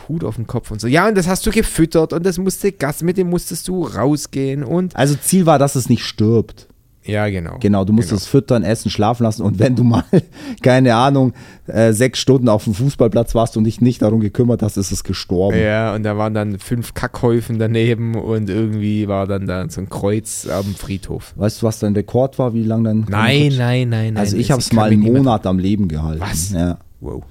[0.09, 0.87] Hut auf dem Kopf und so.
[0.87, 4.63] Ja, und das hast du gefüttert und das musste Gas, mit dem musstest du rausgehen
[4.63, 4.95] und.
[4.95, 6.67] Also Ziel war, dass es nicht stirbt.
[7.05, 7.57] Ja, genau.
[7.59, 10.05] Genau, du musst es füttern, essen, schlafen lassen und wenn du mal,
[10.61, 11.33] keine Ahnung,
[11.67, 15.03] äh, sechs Stunden auf dem Fußballplatz warst und dich nicht darum gekümmert hast, ist es
[15.03, 15.57] gestorben.
[15.57, 19.89] Ja, und da waren dann fünf Kackhäufen daneben und irgendwie war dann da so ein
[19.89, 21.33] Kreuz am Friedhof.
[21.35, 24.17] Weißt du, was dein Rekord war, wie lange dein Nein, nein, nein, nein.
[24.17, 26.21] Also ich habe es mal einen Monat am Leben gehalten.
[26.21, 26.51] Was?
[26.51, 26.77] Ja.
[27.01, 27.23] Wow.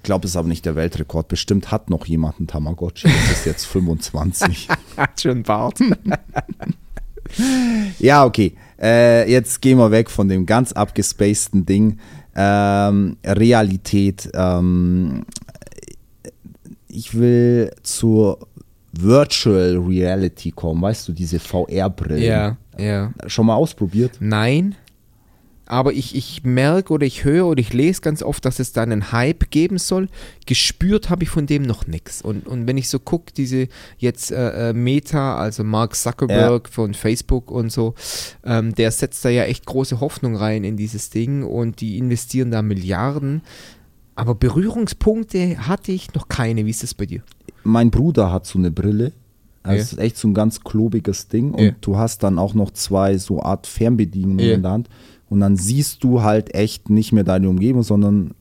[0.00, 1.28] Ich glaube, es ist aber nicht der Weltrekord.
[1.28, 3.06] Bestimmt hat noch jemand einen Tamagotchi.
[3.08, 4.68] Das ist jetzt 25.
[4.96, 5.78] Hat schon Bart.
[7.98, 8.54] ja, okay.
[8.80, 11.98] Äh, jetzt gehen wir weg von dem ganz abgespaceden Ding.
[12.34, 14.30] Ähm, Realität.
[14.34, 15.24] Ähm,
[16.88, 18.38] ich will zur
[18.92, 20.82] Virtual Reality kommen.
[20.82, 22.22] Weißt du, diese VR-Brillen.
[22.22, 23.12] ja, ja.
[23.26, 24.12] Schon mal ausprobiert?
[24.20, 24.74] Nein.
[25.70, 28.82] Aber ich, ich merke oder ich höre oder ich lese ganz oft, dass es da
[28.82, 30.08] einen Hype geben soll.
[30.44, 32.22] Gespürt habe ich von dem noch nichts.
[32.22, 36.92] Und, und wenn ich so gucke, diese jetzt äh, äh, Meta, also Mark Zuckerberg von
[36.92, 37.94] Facebook und so,
[38.42, 42.50] ähm, der setzt da ja echt große Hoffnung rein in dieses Ding und die investieren
[42.50, 43.42] da Milliarden.
[44.16, 46.66] Aber Berührungspunkte hatte ich noch keine.
[46.66, 47.22] Wie ist das bei dir?
[47.62, 49.12] Mein Bruder hat so eine Brille.
[49.62, 49.82] Also Ja.
[49.82, 51.52] Es ist echt so ein ganz klobiges Ding.
[51.52, 51.70] Und Ja.
[51.80, 54.54] du hast dann auch noch zwei so Art Fernbedienungen Ja.
[54.54, 54.88] in der Hand.
[55.30, 58.32] Und dann siehst du halt echt nicht mehr deine Umgebung, sondern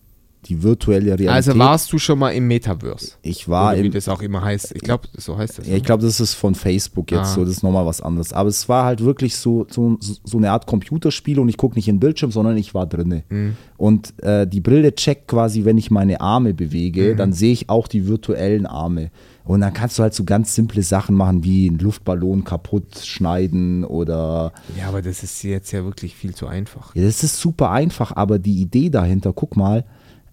[0.45, 1.29] die virtuelle Realität.
[1.29, 3.11] Also warst du schon mal im Metaverse?
[3.21, 4.71] ich war Oder wie im, das auch immer heißt.
[4.73, 5.67] Ich glaube, so heißt das.
[5.67, 5.85] Ja, ich ne?
[5.85, 7.25] glaube, das ist von Facebook jetzt Ah.
[7.35, 8.31] so, das ist nochmal was anderes.
[8.31, 11.89] Aber es war halt wirklich so, so, so eine Art Computerspiel und ich gucke nicht
[11.89, 13.23] in den Bildschirm, sondern ich war drinne.
[13.29, 13.57] Mhm.
[13.75, 17.17] Und äh, die Brille checkt quasi, wenn ich meine Arme bewege, Mhm.
[17.17, 19.11] dann sehe ich auch die virtuellen Arme.
[19.45, 23.83] Und dann kannst du halt so ganz simple Sachen machen, wie einen Luftballon kaputt schneiden
[23.83, 24.53] oder.
[24.77, 26.93] Ja, aber das ist jetzt ja wirklich viel zu einfach.
[26.95, 29.85] Ja, das ist super einfach, aber die Idee dahinter, guck mal,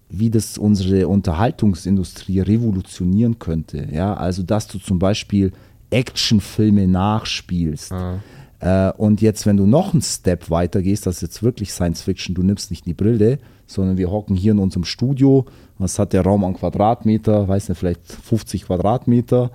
[0.09, 3.87] wie das unsere Unterhaltungsindustrie revolutionieren könnte.
[3.91, 5.51] Ja, also dass du zum Beispiel
[5.89, 7.91] Actionfilme nachspielst.
[7.91, 8.19] Ah.
[8.59, 12.01] Äh, und jetzt, wenn du noch einen Step weiter gehst, das ist jetzt wirklich Science
[12.01, 15.45] Fiction, du nimmst nicht die Brille, sondern wir hocken hier in unserem Studio.
[15.77, 17.47] Was hat der Raum an Quadratmeter?
[17.47, 19.51] Weiß nicht, vielleicht 50 Quadratmeter.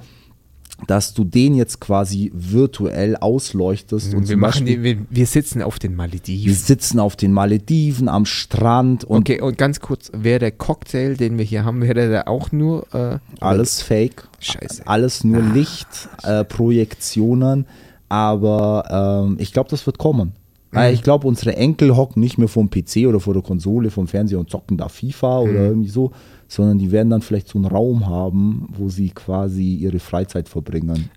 [0.87, 4.14] Dass du den jetzt quasi virtuell ausleuchtest.
[4.14, 6.55] und wir, machen Beispiel, die, wir, wir sitzen auf den wir Malediven.
[6.55, 11.38] sitzen auf den Malediven am Strand und Okay, und ganz kurz, wäre der Cocktail, den
[11.38, 14.29] wir hier haben, wäre der auch nur äh, alles fake.
[14.40, 14.87] Scheiße.
[14.87, 17.66] Alles nur Licht, äh, Projektionen.
[18.09, 20.33] Aber ähm, ich glaube, das wird kommen.
[20.74, 24.06] Äh, Ich glaube, unsere Enkel hocken nicht mehr vom PC oder vor der Konsole, vom
[24.06, 26.12] Fernseher und zocken da FIFA oder irgendwie so,
[26.48, 31.11] sondern die werden dann vielleicht so einen Raum haben, wo sie quasi ihre Freizeit verbringen.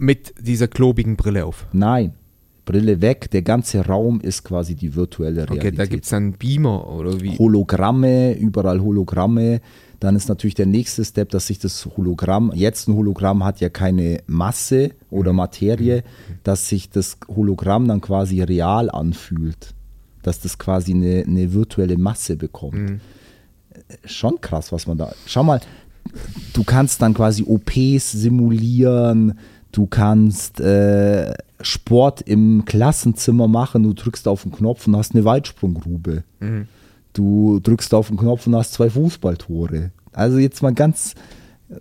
[0.00, 1.66] mit dieser klobigen Brille auf.
[1.72, 2.12] Nein,
[2.64, 5.78] Brille weg, der ganze Raum ist quasi die virtuelle Okay, Realität.
[5.78, 7.36] da gibt es dann Beamer oder wie?
[7.36, 9.60] Hologramme, überall Hologramme.
[10.00, 13.68] Dann ist natürlich der nächste Step, dass sich das Hologramm, jetzt ein Hologramm hat ja
[13.68, 16.04] keine Masse oder Materie,
[16.44, 19.74] dass sich das Hologramm dann quasi real anfühlt.
[20.22, 22.74] Dass das quasi eine, eine virtuelle Masse bekommt.
[24.04, 25.12] Schon krass, was man da.
[25.26, 25.60] Schau mal,
[26.52, 29.38] du kannst dann quasi OPs simulieren,
[29.72, 35.24] du kannst äh, Sport im Klassenzimmer machen, du drückst auf den Knopf und hast eine
[35.24, 36.24] Weitsprunggrube.
[37.18, 39.90] Du drückst auf den Knopf und hast zwei Fußballtore.
[40.12, 41.14] Also jetzt mal ganz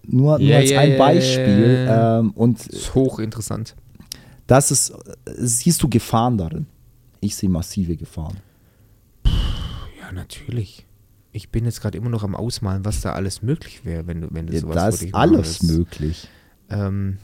[0.08, 1.84] nur, nur Ja, als ja, ein Beispiel.
[1.86, 2.20] ja.
[2.20, 3.76] Ähm, und Das ist hochinteressant.
[4.48, 4.94] das ist,
[5.38, 6.66] siehst du Gefahren darin?
[7.20, 8.38] Ich sehe massive Gefahren.
[10.02, 10.86] Ja, natürlich.
[11.32, 14.28] Ich bin jetzt gerade immer noch am Ausmalen, was da alles möglich wäre, wenn du,
[14.32, 15.64] wenn du Ja, sowas da ist alles willst.
[15.78, 16.28] möglich.
[16.72, 17.18] Ähm,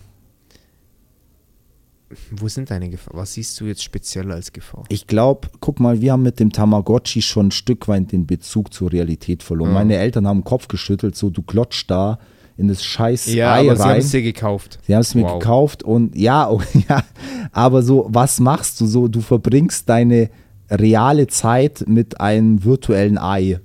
[2.31, 3.17] wo sind deine Gefahren?
[3.17, 4.83] Was siehst du jetzt speziell als Gefahr?
[4.89, 8.73] Ich glaube, guck mal, wir haben mit dem Tamagotchi schon ein Stück weit den Bezug
[8.73, 9.69] zur Realität verloren.
[9.71, 9.75] Ja.
[9.79, 12.19] Meine Eltern haben den Kopf geschüttelt, so du klotzt da
[12.57, 13.99] in das scheiß Ja, Ei aber sie haben rein.
[13.99, 14.79] es dir gekauft.
[14.85, 15.39] Sie haben es mir Wow.
[15.39, 17.03] gekauft und ja, oh, ja,
[17.51, 19.07] aber so, was machst du so?
[19.07, 20.29] Du verbringst deine
[20.69, 23.59] reale Zeit mit einem virtuellen Ei.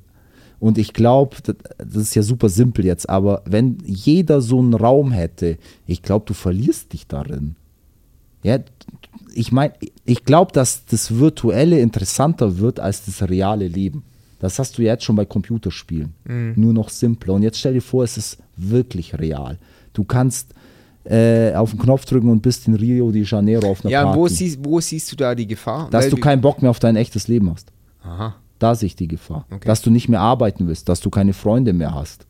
[0.61, 1.37] Und ich glaube,
[1.79, 5.57] das ist ja super simpel jetzt, aber wenn jeder so einen Raum hätte,
[5.87, 7.55] ich glaube, du verlierst dich darin.
[8.43, 8.59] Ja,
[9.35, 9.75] ich meine,
[10.05, 14.05] ich glaube, dass das Virtuelle interessanter wird als das reale Leben.
[14.41, 16.15] Das hast du jetzt schon bei Computerspielen.
[16.57, 17.35] Nur noch simpler.
[17.35, 19.59] Und jetzt stell dir vor, es ist wirklich real.
[19.93, 20.55] Du kannst
[21.05, 24.19] äh, auf den Knopf drücken und bist in Rio de Janeiro auf einer Ja, Party.
[24.19, 25.89] wo siehst, wo siehst du da die Gefahr?
[25.91, 27.73] dass Weil du keinen Bock mehr auf dein echtes Leben hast.
[28.05, 28.37] Aha.
[28.61, 29.47] Da sehe ich die Gefahr.
[29.51, 29.67] Okay.
[29.67, 32.27] Dass du nicht mehr arbeiten willst, dass du keine Freunde mehr hast,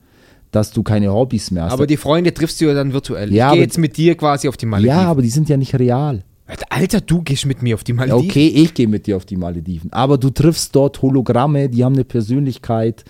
[0.51, 1.73] dass du keine Hobbys mehr hast.
[1.73, 3.33] Aber die Freunde triffst du ja dann virtuell.
[3.33, 4.97] Ja, ich gehe jetzt mit dir quasi auf die Malediven.
[4.99, 6.23] ja, aber die sind ja nicht real.
[6.71, 8.31] Alter, du gehst mit mir auf die Ja, Malediven.
[8.31, 9.93] okay, ich gehe mit dir auf die Malediven.
[9.93, 13.05] Aber du triffst dort Hologramme, die haben eine Persönlichkeit,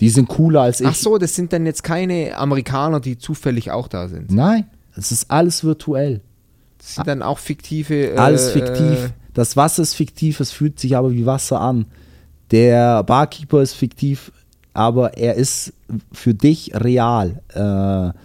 [0.00, 0.86] die sind cooler als ich.
[0.86, 4.30] Ach so, das sind dann jetzt keine Amerikaner, die zufällig auch da sind.
[4.30, 6.20] Nein, es ist alles virtuell.
[6.78, 8.10] Das sind dann auch fiktive.
[8.12, 9.12] Äh, Alles fiktiv.
[9.34, 11.86] Das Wasser ist fiktiv, es fühlt sich aber wie Wasser an.
[12.50, 14.32] Der Barkeeper ist fiktiv,
[14.74, 15.72] aber er ist
[16.12, 17.42] für dich real.
[17.54, 18.16] Äh,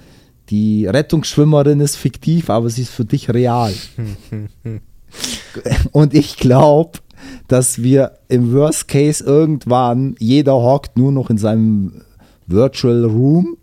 [0.49, 3.73] die Rettungsschwimmerin ist fiktiv, aber sie ist für dich real.
[5.91, 6.99] Und ich glaube,
[7.47, 12.01] dass wir im Worst Case irgendwann, jeder hockt nur noch in seinem
[12.45, 13.57] Virtual Room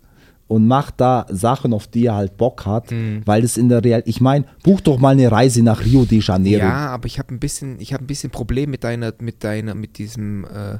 [0.47, 2.91] und macht da Sachen, auf die er halt Bock hat,
[3.25, 6.19] weil es in der Real, ich meine, buch doch mal eine Reise nach Rio de
[6.21, 6.63] Janeiro.
[6.63, 9.73] Ja, aber ich habe ein bisschen, ich habe ein bisschen Problem mit deiner, mit deiner,
[9.73, 10.77] mit diesem, äh,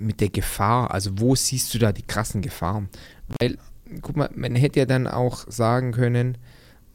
[0.00, 0.90] mit der Gefahr.
[0.90, 2.88] Also wo siehst du da die krassen Gefahren?
[3.38, 3.58] Weil,
[4.02, 6.38] guck mal, man hätte ja dann auch sagen können,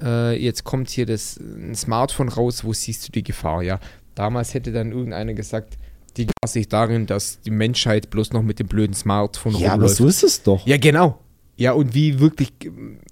[0.02, 3.63] äh, jetzt kommt hier das ein Smartphone raus, wo siehst du die Gefahr?
[3.63, 3.80] Ja,
[4.15, 5.78] damals hätte dann irgendeiner gesagt,
[6.18, 9.84] die Gefahr sich darin, dass die Menschheit bloß noch mit dem blöden Smartphone Ja, aber
[9.84, 9.96] rumläuft.
[9.98, 10.65] so ist es doch.
[10.65, 11.20] Ja, genau.
[11.58, 12.52] Ja, und wie wirklich,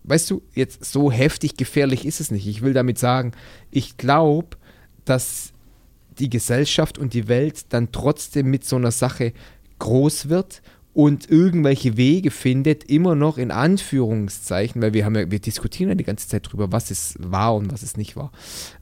[0.04, 2.46] weißt du, jetzt so heftig gefährlich ist es nicht.
[2.48, 3.32] Ich will damit sagen,
[3.72, 4.58] ich glaube,
[5.06, 5.54] dass
[6.20, 9.34] die Gesellschaft und die Welt dann trotzdem mit so einer Sache
[9.84, 10.62] groß wird
[10.94, 15.96] und irgendwelche Wege findet, immer noch in Anführungszeichen, weil wir haben ja, wir diskutieren ja
[15.96, 18.32] die ganze Zeit drüber, was ist wahr und was ist nicht wahr,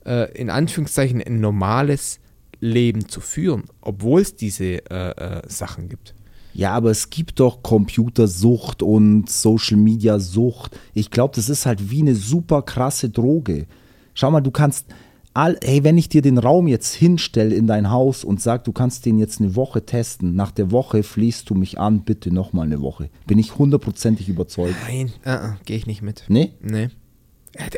[0.05, 2.19] äh, in Anführungszeichen ein normales
[2.59, 6.13] Leben zu führen, obwohl es diese äh, äh, Sachen gibt.
[6.53, 10.77] Ja, aber es gibt doch Computersucht und Social Media Sucht.
[10.93, 13.67] Ich glaube, das ist halt wie eine super krasse Droge.
[14.13, 14.87] Schau mal, du kannst
[15.33, 18.71] all, ey, wenn ich dir den Raum jetzt hinstelle in dein Haus und sag, du
[18.71, 22.65] kannst den jetzt eine Woche testen, nach der Woche fließt du mich an, bitte nochmal
[22.65, 23.09] eine Woche.
[23.27, 24.75] Bin ich hundertprozentig überzeugt.
[24.87, 26.25] Nein, uh -uh, gehe ich nicht mit.
[26.27, 26.51] Nee?
[26.61, 26.89] Nee.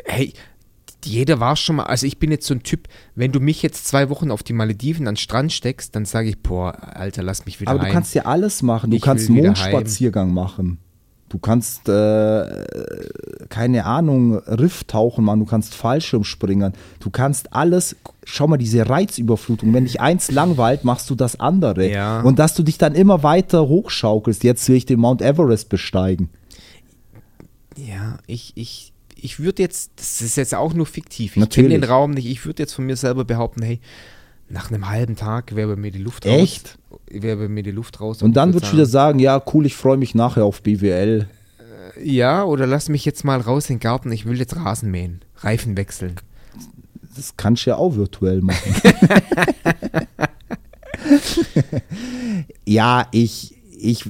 [0.04, 0.32] Hey,
[1.04, 3.86] jeder war schon mal, also ich bin jetzt so ein Typ, wenn du mich jetzt
[3.86, 7.44] zwei Wochen auf die Malediven an den Strand steckst, dann sage ich, boah, Alter, lass
[7.44, 7.88] mich wieder Aber heim.
[7.88, 8.90] du kannst ja alles machen.
[8.90, 10.78] Du Ich kannst Mondspaziergang machen.
[11.34, 12.64] Du kannst, äh,
[13.48, 15.40] keine Ahnung, Rifftauchen machen.
[15.40, 16.74] Du kannst Fallschirmspringen.
[17.00, 17.96] Du kannst alles.
[18.22, 19.74] Schau mal, diese Reizüberflutung.
[19.74, 21.90] Wenn dich eins langweilt, machst du das andere.
[21.90, 22.20] Ja.
[22.20, 24.44] Und dass du dich dann immer weiter hochschaukelst.
[24.44, 26.28] Jetzt will ich den Mount Everest besteigen.
[27.76, 31.68] Ja, ich, ich, ich würde jetzt, das ist jetzt auch nur fiktiv, ich Natürlich.
[31.68, 33.80] kenne den Raum nicht, ich würde jetzt von mir selber behaupten, hey,
[34.54, 36.40] nach einem halben Tag wäre bei mir die Luft raus.
[36.40, 36.78] Echt?
[37.10, 38.22] Wäre bei mir die Luft raus.
[38.22, 40.62] Und dann ich würd würdest du wieder sagen, ja, cool, ich freue mich nachher auf
[40.62, 41.28] BWL.
[42.02, 45.20] Ja, oder lass mich jetzt mal raus in den Garten, ich will jetzt Rasen mähen,
[45.36, 46.16] Reifen wechseln.
[47.16, 48.74] Das kannst du ja auch virtuell machen.
[52.66, 54.04] ja, ich, ich,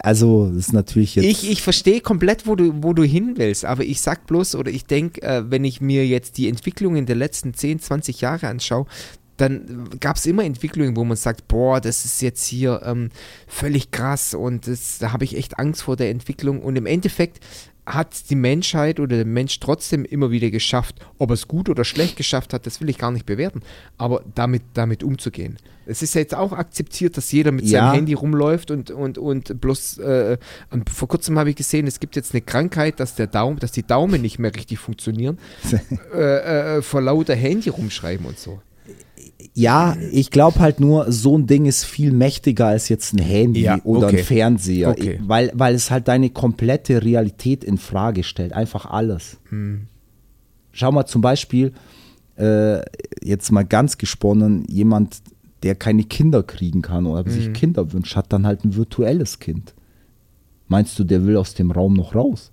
[0.00, 1.26] also, das ist natürlich jetzt.
[1.26, 4.70] Ich, ich verstehe komplett, wo du, wo du hin willst, aber ich sag bloß, oder
[4.70, 8.86] ich denke, äh, wenn ich mir jetzt die Entwicklungen der letzten 10, 20 Jahre anschaue,
[9.38, 13.08] dann gab es immer Entwicklungen, wo man sagt, boah, das ist jetzt hier ähm,
[13.46, 16.60] völlig krass und das, da habe ich echt Angst vor der Entwicklung.
[16.60, 17.40] Und im Endeffekt
[17.86, 20.96] hat die Menschheit oder der Mensch trotzdem immer wieder geschafft.
[21.16, 23.62] Ob er es gut oder schlecht geschafft hat, das will ich gar nicht bewerten.
[23.96, 25.56] Aber damit, damit umzugehen.
[25.86, 27.80] Es ist ja jetzt auch akzeptiert, dass jeder mit Ja.
[27.86, 30.36] seinem Handy rumläuft und, und, und bloß, äh,
[30.70, 33.72] und vor kurzem habe ich gesehen, es gibt jetzt eine Krankheit, dass der Daumen, dass
[33.72, 35.38] die Daumen nicht mehr richtig funktionieren,
[36.14, 38.60] äh, äh, vor lauter Handy rumschreiben und so.
[39.58, 43.62] Ja, ich glaube halt nur, so ein Ding ist viel mächtiger als jetzt ein Handy
[43.62, 44.18] Ja, oder okay.
[44.18, 45.18] ein Fernseher, Okay.
[45.26, 49.38] weil, weil es halt deine komplette Realität in Frage stellt, einfach alles.
[49.48, 49.88] Hm.
[50.70, 51.72] Schau mal zum Beispiel,
[52.36, 52.82] äh,
[53.20, 55.22] jetzt mal ganz gesponnen, jemand,
[55.64, 57.32] der keine Kinder kriegen kann oder Hm.
[57.32, 59.74] sich Kinder wünscht, hat dann halt ein virtuelles Kind.
[60.68, 62.52] Meinst du, der will aus dem Raum noch raus?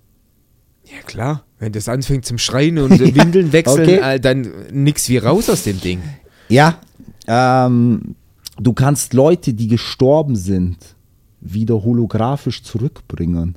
[0.86, 4.14] Ja klar, wenn das anfängt zum Schreien und Windeln wechseln, okay.
[4.16, 6.00] äh, dann nix wie raus aus dem Ding.
[6.48, 6.80] Ja,
[7.26, 8.16] ähm,
[8.58, 10.96] du kannst Leute, die gestorben sind,
[11.40, 13.56] wieder holographisch zurückbringen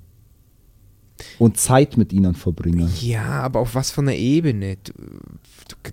[1.37, 2.91] und Zeit mit ihnen verbringen.
[2.99, 4.77] Ja, aber auf was für einer Ebene?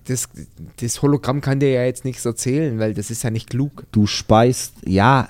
[0.04, 0.28] Das,
[0.80, 3.84] das Hologramm kann dir ja jetzt nichts erzählen, weil das ist ja nicht klug.
[3.92, 5.28] Du speist, ja,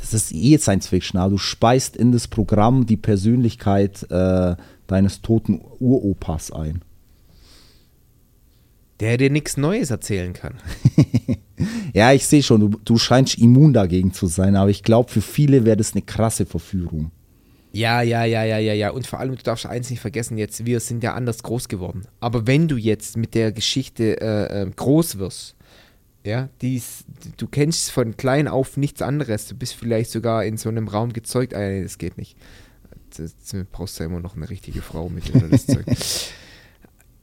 [0.00, 4.56] das ist eh Science Fiction, aber du speist in das Programm die Persönlichkeit äh,
[4.86, 6.82] deines toten Uropas ein.
[9.02, 10.54] Der dir nichts Neues erzählen kann.
[11.92, 15.20] Ja, ich sehe schon, du, du scheinst immun dagegen zu sein, aber ich glaube, für
[15.20, 17.10] viele wäre das eine krasse Verführung.
[17.72, 18.90] Ja, ja, ja, ja, ja, ja.
[18.90, 22.02] Und vor allem, du darfst eins nicht vergessen, jetzt, wir sind ja anders groß geworden.
[22.20, 25.56] Aber wenn du jetzt mit der Geschichte äh, äh, groß wirst,
[26.24, 27.04] ja, dies,
[27.36, 31.12] du kennst von klein auf nichts anderes, du bist vielleicht sogar in so einem Raum
[31.12, 32.36] gezeugt, ah, nee, das geht nicht.
[33.16, 33.34] Das
[33.70, 35.84] brauchst du ja immer noch eine richtige Frau, mit der du das Zeug.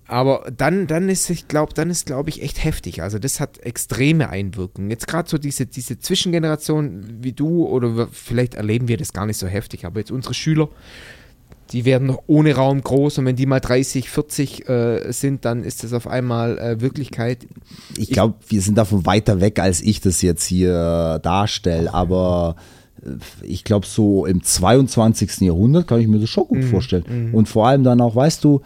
[0.09, 3.03] Aber dann, dann ist, ich glaube, dann ist, glaube ich, echt heftig.
[3.03, 4.89] Also das hat extreme Einwirkungen.
[4.89, 9.25] Jetzt gerade so diese, diese Zwischengeneration wie du, oder wir- vielleicht erleben wir das gar
[9.27, 10.69] nicht so heftig, aber jetzt unsere Schüler,
[11.71, 15.63] die werden noch ohne Raum groß und wenn die mal 30, 40 äh, sind, dann
[15.63, 17.45] ist das auf einmal äh, Wirklichkeit.
[17.95, 22.55] Ich glaube, wir sind davon weiter weg, als ich das jetzt hier darstelle, aber
[23.05, 23.09] äh,
[23.45, 25.41] ich glaube, so im 22.
[25.41, 27.29] Jahrhundert kann ich mir das schon gut vorstellen.
[27.33, 28.61] Und vor allem dann auch, weißt du,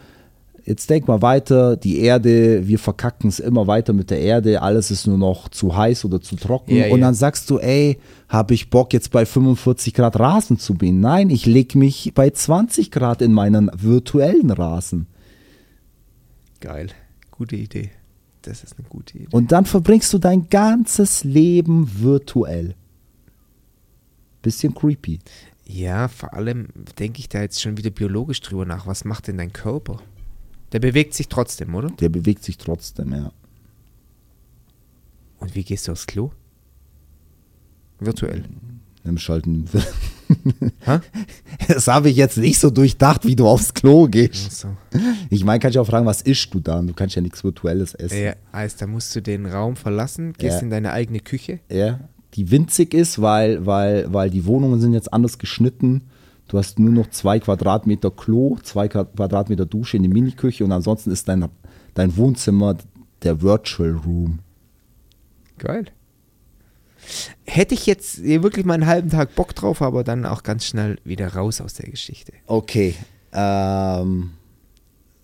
[0.65, 4.91] jetzt denk mal weiter, die Erde, wir verkacken es immer weiter mit der Erde, alles
[4.91, 6.75] ist nur noch zu heiß oder zu trocken.
[6.75, 7.07] Ja, und ja.
[7.07, 7.99] dann sagst du, ey,
[8.29, 10.99] habe ich Bock jetzt bei 45 Grad Rasen zu mähen?
[10.99, 15.07] Nein, ich leg mich bei 20 Grad in meinen virtuellen Rasen.
[16.59, 16.87] Geil.
[17.31, 17.91] Gute Idee.
[18.41, 19.27] Das ist eine gute Idee.
[19.31, 22.75] Und dann verbringst du dein ganzes Leben virtuell.
[24.41, 25.19] Bisschen creepy.
[25.65, 26.67] Ja, vor allem
[26.99, 28.85] denke ich da jetzt schon wieder biologisch drüber nach.
[28.85, 30.01] Was macht denn dein Körper?
[30.73, 31.89] Der bewegt sich trotzdem, oder?
[31.99, 33.31] Der bewegt sich trotzdem, ja.
[35.39, 36.31] Und wie gehst du aufs Klo?
[37.99, 38.43] Virtuell.
[39.03, 39.65] Nimm schalten.
[41.67, 44.51] Das habe ich jetzt nicht so durchdacht, wie du aufs Klo gehst.
[44.51, 44.69] So.
[45.29, 46.87] Ich meine, kannst du auch fragen, was isst du dann?
[46.87, 48.17] Du kannst ja nichts Virtuelles essen.
[48.23, 50.61] Ja, heißt, da musst du den Raum verlassen, gehst Ja.
[50.61, 51.59] in deine eigene Küche.
[51.71, 51.99] Ja.
[52.33, 56.01] Die winzig ist, weil, weil, weil die Wohnungen sind jetzt anders geschnitten.
[56.47, 61.11] Du hast nur noch zwei Quadratmeter Klo, zwei Quadratmeter Dusche in die Miniküche und ansonsten
[61.11, 61.47] ist dein,
[61.93, 62.77] dein Wohnzimmer
[63.23, 64.39] der Virtual Room.
[65.57, 65.85] Geil.
[67.45, 70.97] Hätte ich jetzt wirklich mal einen halben Tag Bock drauf, aber dann auch ganz schnell
[71.03, 72.33] wieder raus aus der Geschichte.
[72.47, 72.95] Okay.
[73.33, 74.31] Ähm,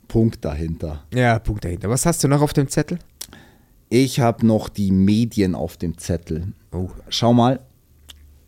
[0.08, 1.04] Punkt dahinter.
[1.14, 1.90] Ja, Punkt dahinter.
[1.90, 3.00] Was hast du noch auf dem Zettel?
[3.90, 6.54] Ich habe noch die Medien auf dem Zettel.
[6.72, 6.90] Oh.
[7.10, 7.60] Schau mal,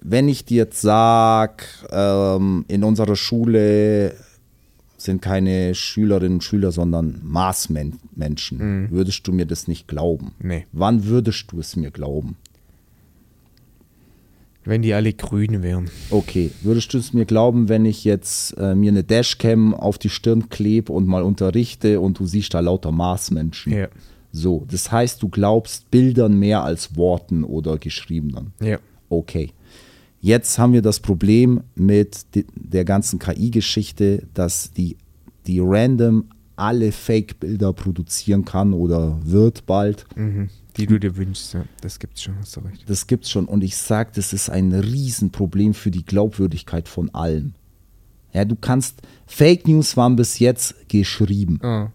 [0.01, 4.15] wenn ich dir jetzt sage, ähm, in unserer Schule
[4.97, 10.33] sind keine Schülerinnen und Schüler, sondern Maßmenschen, würdest du mir das nicht glauben?
[10.39, 10.67] Nee.
[10.71, 12.35] Wann würdest du es mir glauben?
[14.63, 15.89] Wenn die alle grün wären.
[16.11, 20.09] Okay, würdest du es mir glauben, wenn ich jetzt äh, mir eine Dashcam auf die
[20.09, 23.73] Stirn klebe und mal unterrichte und du siehst da lauter Marsmenschen?
[23.73, 23.87] Ja.
[24.31, 28.53] So, das heißt, du glaubst Bildern mehr als Worten oder Geschriebenen.
[28.61, 28.77] Ja.
[29.09, 29.49] Okay.
[30.21, 34.95] Jetzt haben wir das Problem mit der ganzen KI-Geschichte, dass die,
[35.47, 40.05] die random alle Fake-Bilder produzieren kann oder wird bald.
[40.15, 40.49] Mhm.
[40.77, 41.65] Die du dir wünschst, ja.
[41.81, 42.83] Das gibt's schon, hast du recht.
[42.87, 43.45] Das gibt's schon.
[43.45, 47.53] Und ich sage, das ist ein Riesenproblem für die Glaubwürdigkeit von allem.
[48.31, 51.59] Ja, du kannst, Fake News waren bis jetzt geschrieben.
[51.63, 51.91] Ah.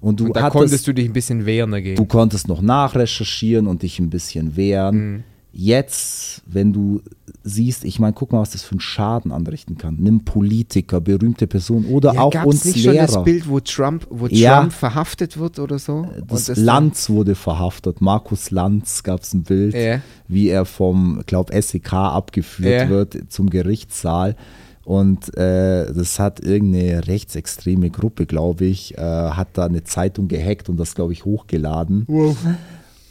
[0.00, 1.96] Und du Und da hattest, konntest du dich ein bisschen wehren dagegen.
[1.96, 4.96] du konntest noch nachrecherchieren und dich ein bisschen wehren.
[4.96, 5.24] Mhm.
[5.52, 7.02] Jetzt, wenn du
[7.44, 9.96] siehst, ich meine, guck mal, was das für einen Schaden anrichten kann.
[10.00, 13.06] Nimm Politiker, berühmte Personen oder ja, auch gab's uns nicht schon Lehrer.
[13.06, 14.60] das Bild, wo Trump, wo Ja.
[14.60, 16.06] Trump verhaftet wird oder so?
[16.28, 18.00] Das Und Lanz wurde verhaftet.
[18.00, 20.00] Markus Lanz gab es ein Bild, Ja.
[20.26, 24.36] wie er vom, glaub SEK abgeführt wird zum Gerichtssaal.
[24.84, 30.68] Und äh, das hat irgendeine rechtsextreme Gruppe, glaube ich, äh, hat da eine Zeitung gehackt
[30.68, 32.06] und das, glaube ich, hochgeladen.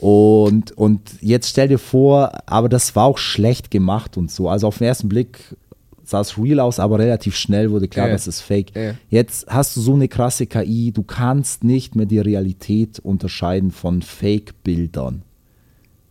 [0.01, 4.49] Und, und jetzt stell dir vor, aber das war auch schlecht gemacht und so.
[4.49, 5.55] Also auf den ersten Blick
[6.03, 8.13] sah es real aus, aber relativ schnell wurde klar, Ja.
[8.13, 8.75] das ist fake.
[8.75, 8.95] Ja.
[9.09, 14.01] Jetzt hast du so eine krasse KI, du kannst nicht mehr die Realität unterscheiden von
[14.01, 15.21] Fake-Bildern.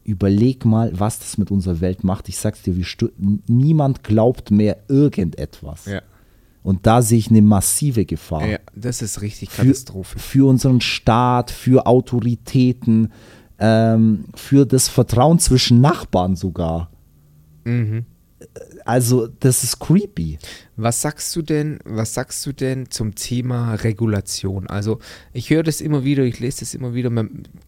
[0.05, 2.29] Überleg mal, was das mit unserer Welt macht.
[2.29, 2.75] Ich sag's dir,
[3.47, 5.87] niemand glaubt mehr irgendetwas.
[5.87, 6.01] Ja.
[6.63, 10.19] Und da sehe ich eine massive Gefahr ja, das ist richtig für, Katastrophe.
[10.19, 13.13] für unseren Staat, für Autoritäten,
[13.61, 16.91] ähm, für das Vertrauen zwischen Nachbarn sogar.
[17.65, 18.05] Mhm.
[18.87, 20.39] Also, das ist creepy.
[20.77, 24.67] Was sagst du denn, was sagst du denn zum Thema Regulation?
[24.67, 24.99] Also
[25.35, 27.11] ich höre das immer wieder, ich lese das immer wieder,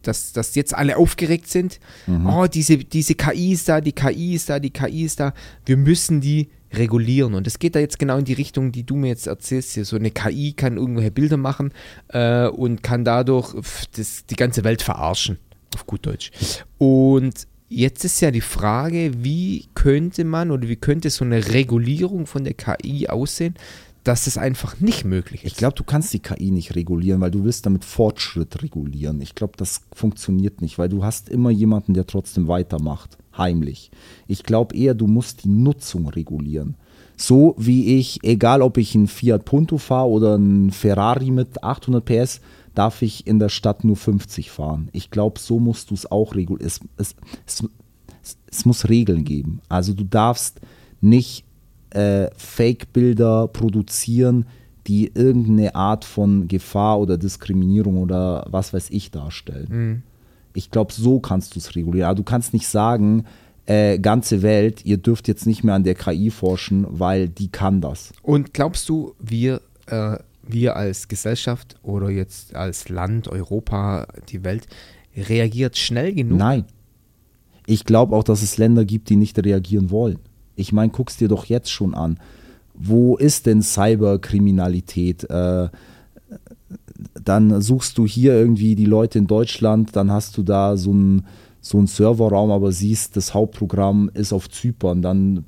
[0.01, 1.79] dass, dass jetzt alle aufgeregt sind.
[2.25, 5.33] Oh, diese, diese KI ist da, die KI ist da, die KI ist da.
[5.63, 7.35] Wir müssen die regulieren.
[7.35, 9.73] Und es geht da jetzt genau in die Richtung, die du mir jetzt erzählst.
[9.73, 11.71] Hier, so eine KI kann irgendwelche Bilder machen
[12.09, 13.53] äh, und kann dadurch
[13.95, 15.37] das, die ganze Welt verarschen.
[15.75, 16.31] Auf gut Deutsch.
[16.77, 22.27] Und Jetzt ist ja die Frage, wie könnte man oder wie könnte so eine Regulierung
[22.27, 23.55] von der KI aussehen,
[24.03, 25.53] dass es einfach nicht möglich ist.
[25.53, 29.21] Ich glaube, du kannst die KI nicht regulieren, weil du willst damit Fortschritt regulieren.
[29.21, 33.89] Ich glaube, das funktioniert nicht, weil du hast immer jemanden, der trotzdem weitermacht, heimlich.
[34.27, 36.75] Ich glaube eher, du musst die Nutzung regulieren.
[37.15, 42.05] So wie ich, egal ob ich einen Fiat Punto fahre oder einen Ferrari mit 800
[42.05, 42.41] PS,
[42.73, 44.89] darf ich in der Stadt nur 50 fahren.
[44.91, 46.67] Ich glaube, so musst du es auch regulieren.
[46.67, 49.61] Es, es, es, es, muss Regeln geben.
[49.69, 50.59] Also du darfst
[51.01, 51.45] nicht
[51.91, 54.45] äh, Fake-Bilder produzieren,
[54.87, 60.03] die irgendeine Art von Gefahr oder Diskriminierung oder was weiß ich darstellen.
[60.53, 62.09] Ich glaube, so kannst du es regulieren.
[62.09, 63.25] Aber du kannst nicht sagen,
[63.65, 67.79] äh, ganze Welt, ihr dürft jetzt nicht mehr an der KI forschen, weil die kann
[67.79, 68.11] das.
[68.21, 74.67] Und glaubst du, wir, äh, wir als Gesellschaft oder jetzt als Land, Europa, die Welt,
[75.15, 76.37] reagiert schnell genug?
[76.37, 76.65] Nein.
[77.65, 80.19] Ich glaube auch, dass es Länder gibt, die nicht reagieren wollen.
[80.55, 82.19] Ich meine, guck's dir doch jetzt schon an.
[82.73, 85.29] Wo ist denn Cyberkriminalität?
[85.29, 85.69] Äh,
[87.23, 91.25] dann suchst du hier irgendwie die Leute in Deutschland, dann hast du da so einen
[91.63, 95.01] so einen Serverraum, aber siehst, das Hauptprogramm ist auf Zypern.
[95.01, 95.45] Dann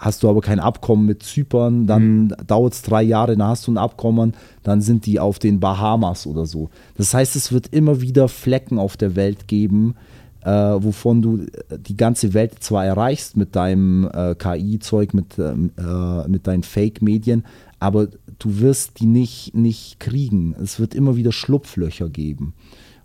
[0.00, 2.34] hast du aber kein Abkommen mit Zypern, dann Mhm.
[2.46, 4.32] dauert es drei Jahre, dann hast du ein Abkommen,
[4.62, 6.70] dann sind die auf den Bahamas oder so.
[6.96, 9.94] Das heißt, es wird immer wieder Flecken auf der Welt geben,
[10.42, 11.44] äh, wovon du
[11.86, 17.44] die ganze Welt zwar erreichst mit deinem äh, KI-Zeug, mit, ähm, äh, mit deinen Fake-Medien,
[17.78, 18.08] aber
[18.38, 20.54] du wirst die nicht, nicht kriegen.
[20.62, 22.54] Es wird immer wieder Schlupflöcher geben.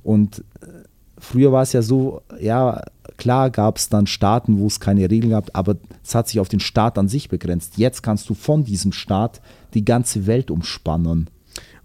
[0.02, 0.66] Und äh,
[1.18, 2.82] früher war es ja so, ja,
[3.18, 6.50] klar gab es dann Staaten, wo es keine Regeln gab, aber es hat sich auf
[6.50, 7.78] den Staat an sich begrenzt.
[7.78, 9.42] Jetzt kannst du von diesem Staat
[9.74, 11.30] die ganze Welt umspannen.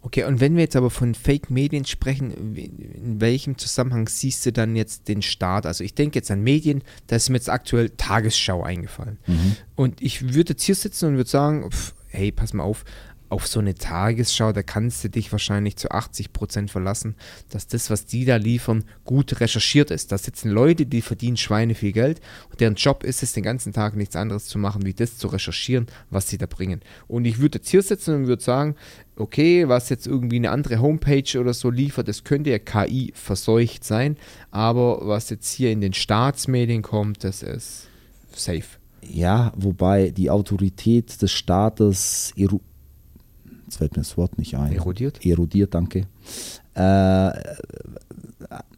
[0.03, 4.75] Okay, und wenn wir jetzt aber von Fake-Medien sprechen, in welchem Zusammenhang siehst du dann
[4.75, 5.66] jetzt den Staat?
[5.66, 9.19] Also ich denke jetzt an Medien, da ist mir jetzt aktuell Tagesschau eingefallen.
[9.77, 12.85] Und ich würde jetzt hier sitzen und würde sagen, pf, hey, pass mal auf,
[13.31, 17.14] auf so eine Tagesschau, da kannst du dich wahrscheinlich zu 80 Prozent verlassen,
[17.49, 20.12] dass das, was die da liefern, gut recherchiert ist.
[20.12, 23.73] Da sitzen Leute, die verdienen Schweine viel Geld und deren Job ist es, den ganzen
[23.73, 26.81] Tag nichts anderes zu machen, wie das zu recherchieren, was sie da bringen.
[27.07, 28.74] Und ich würde jetzt hier sitzen und würde sagen,
[29.16, 33.85] okay, was jetzt irgendwie eine andere Homepage oder so liefert, das könnte ja KI verseucht
[33.85, 34.16] sein,
[34.51, 37.87] aber was jetzt hier in den Staatsmedien kommt, das ist
[38.35, 38.81] safe.
[39.03, 42.33] Ja, wobei die Autorität des Staates
[43.71, 44.73] Jetzt fällt mir das Wort nicht ein.
[44.73, 45.25] Erodiert?
[45.25, 46.09] Erodiert, danke.
[46.75, 47.31] Äh,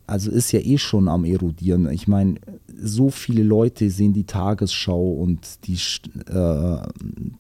[0.07, 1.91] also ist ja eh schon am Erodieren.
[1.91, 2.35] Ich meine,
[2.79, 5.79] so viele Leute sehen die Tagesschau und die,
[6.31, 6.77] äh,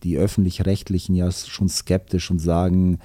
[0.02, 2.98] die öffentlich-rechtlichen ja schon skeptisch und sagen,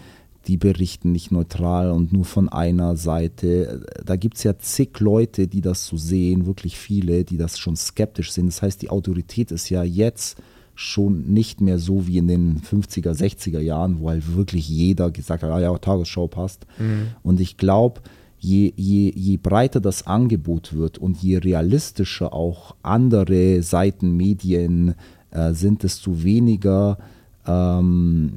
[0.47, 3.85] die berichten nicht neutral und nur von einer Seite.
[4.05, 7.75] Da gibt es ja zig Leute, die das so sehen, wirklich viele, die das schon
[7.75, 8.45] skeptisch sind.
[8.45, 10.37] Das heißt, die Autorität ist ja jetzt
[10.77, 15.41] schon nicht mehr so wie in den 50er, 60er Jahren, wo halt wirklich jeder gesagt
[15.41, 16.67] hat, ah ja, Tagesschau passt.
[16.77, 17.07] Mhm.
[17.23, 18.01] Und ich glaube,
[18.37, 24.93] je, je, je breiter das Angebot wird und je realistischer auch andere Seiten, Medien
[25.31, 26.99] äh, sind, desto weniger
[27.47, 28.33] ähm,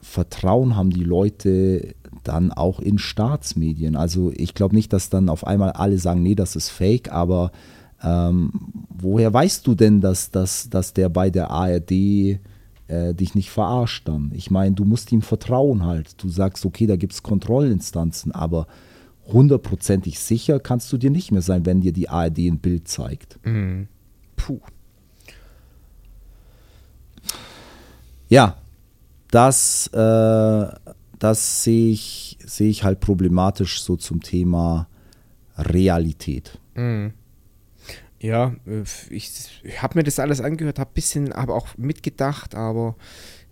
[0.00, 3.96] Vertrauen haben die Leute dann auch in Staatsmedien.
[3.96, 7.52] Also ich glaube nicht, dass dann auf einmal alle sagen, nee, das ist fake, aber
[8.02, 8.50] ähm,
[8.88, 12.38] woher weißt du denn, dass, dass, dass der bei der ARD äh,
[13.14, 14.32] dich nicht verarscht dann?
[14.34, 16.22] Ich meine, du musst ihm vertrauen halt.
[16.22, 18.66] Du sagst, okay, da gibt es Kontrollinstanzen, aber
[19.26, 23.38] hundertprozentig sicher kannst du dir nicht mehr sein, wenn dir die ARD ein Bild zeigt.
[23.44, 23.88] Mhm.
[24.36, 24.60] Puh.
[28.28, 28.56] Ja,
[29.30, 30.66] das, äh,
[31.18, 34.88] das sehe ich, seh ich halt problematisch so zum Thema
[35.56, 36.58] Realität.
[36.74, 37.12] Mhm.
[38.22, 39.30] Ja, äh, ich,
[39.62, 42.96] ich habe mir das alles angehört, habe ein bisschen, aber auch mitgedacht, aber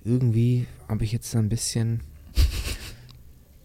[0.05, 2.01] irgendwie habe ich jetzt ein bisschen.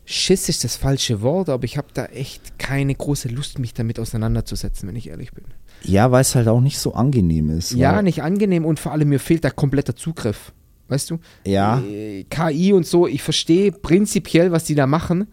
[0.08, 4.00] Schiss ist das falsche Wort, aber ich habe da echt keine große Lust, mich damit
[4.00, 5.46] auseinanderzusetzen, wenn ich ehrlich bin.
[5.84, 7.72] Ja, weil es halt auch nicht so angenehm ist.
[7.72, 10.54] Ja, nicht angenehm und vor allem mir fehlt da kompletter Zugriff.
[10.88, 11.20] Weißt du?
[11.46, 11.82] Ja.
[11.82, 15.28] Äh, KI und so, ich verstehe prinzipiell, was die da machen,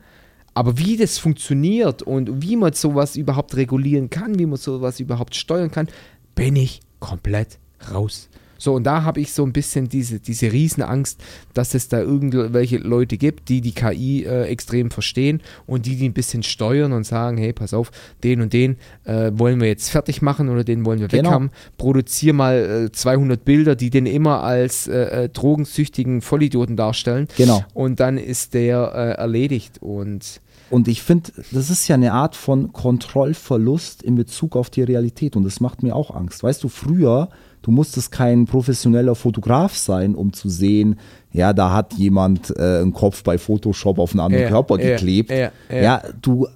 [0.54, 5.34] aber wie das funktioniert und wie man sowas überhaupt regulieren kann, wie man sowas überhaupt
[5.34, 5.88] steuern kann,
[6.34, 7.58] bin ich komplett
[7.92, 8.28] raus.
[8.62, 11.20] So, und da habe ich so ein bisschen diese, diese Riesenangst,
[11.52, 16.08] dass es da irgendwelche Leute gibt, die die KI äh, extrem verstehen und die die
[16.08, 17.90] ein bisschen steuern und sagen, hey, pass auf,
[18.22, 21.30] den und den äh, wollen wir jetzt fertig machen oder den wollen wir genau.
[21.30, 21.50] weg haben.
[21.76, 27.26] Produzier mal äh, 200 Bilder, die den immer als äh, äh, drogensüchtigen Vollidioten darstellen.
[27.36, 27.64] Genau.
[27.74, 30.40] Und dann ist der äh, erledigt und
[30.72, 35.36] und ich finde, das ist ja eine Art von Kontrollverlust in Bezug auf die Realität.
[35.36, 36.42] Und das macht mir auch Angst.
[36.42, 37.28] Weißt du, früher
[37.62, 40.98] Du musstest kein professioneller Fotograf sein, um zu sehen,
[41.32, 45.30] ja, da hat jemand äh, einen Kopf bei Photoshop auf einen anderen ja, Körper geklebt.
[45.30, 46.48] Ja, ja, ja, du,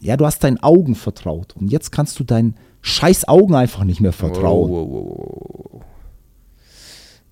[0.00, 4.00] ja, du hast deinen Augen vertraut und jetzt kannst du deinen scheiß Augen einfach nicht
[4.00, 4.70] mehr vertrauen.
[4.70, 5.80] Oh, oh, oh,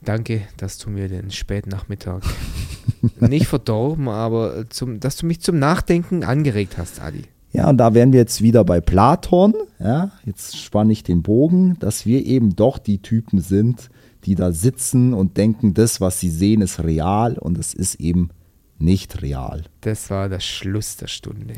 [0.04, 2.22] Danke, dass du mir den Spätnachmittag
[3.20, 7.24] nicht verdorben, aber zum, dass du mich zum Nachdenken angeregt hast, Adi.
[7.52, 9.54] Ja, und da wären wir jetzt wieder bei Platon.
[9.78, 13.90] Ja, jetzt spanne ich den Bogen, dass wir eben doch die Typen sind,
[14.24, 18.30] die da sitzen und denken, das, was sie sehen, ist real und es ist eben
[18.78, 19.62] nicht real.
[19.82, 21.54] Das war der Schluss der Stunde.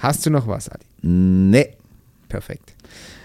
[0.00, 0.86] Hast du noch was, Adi?
[1.02, 1.74] Nee.
[2.28, 2.74] Perfekt.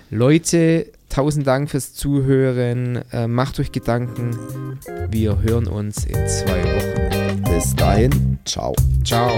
[0.10, 3.02] Leute, tausend Dank fürs Zuhören.
[3.12, 4.32] Äh, macht euch Gedanken.
[5.10, 7.44] Wir hören uns in zwei Wochen.
[7.54, 8.40] Bis dahin.
[8.46, 8.74] Ciao.
[9.04, 9.30] Ciao.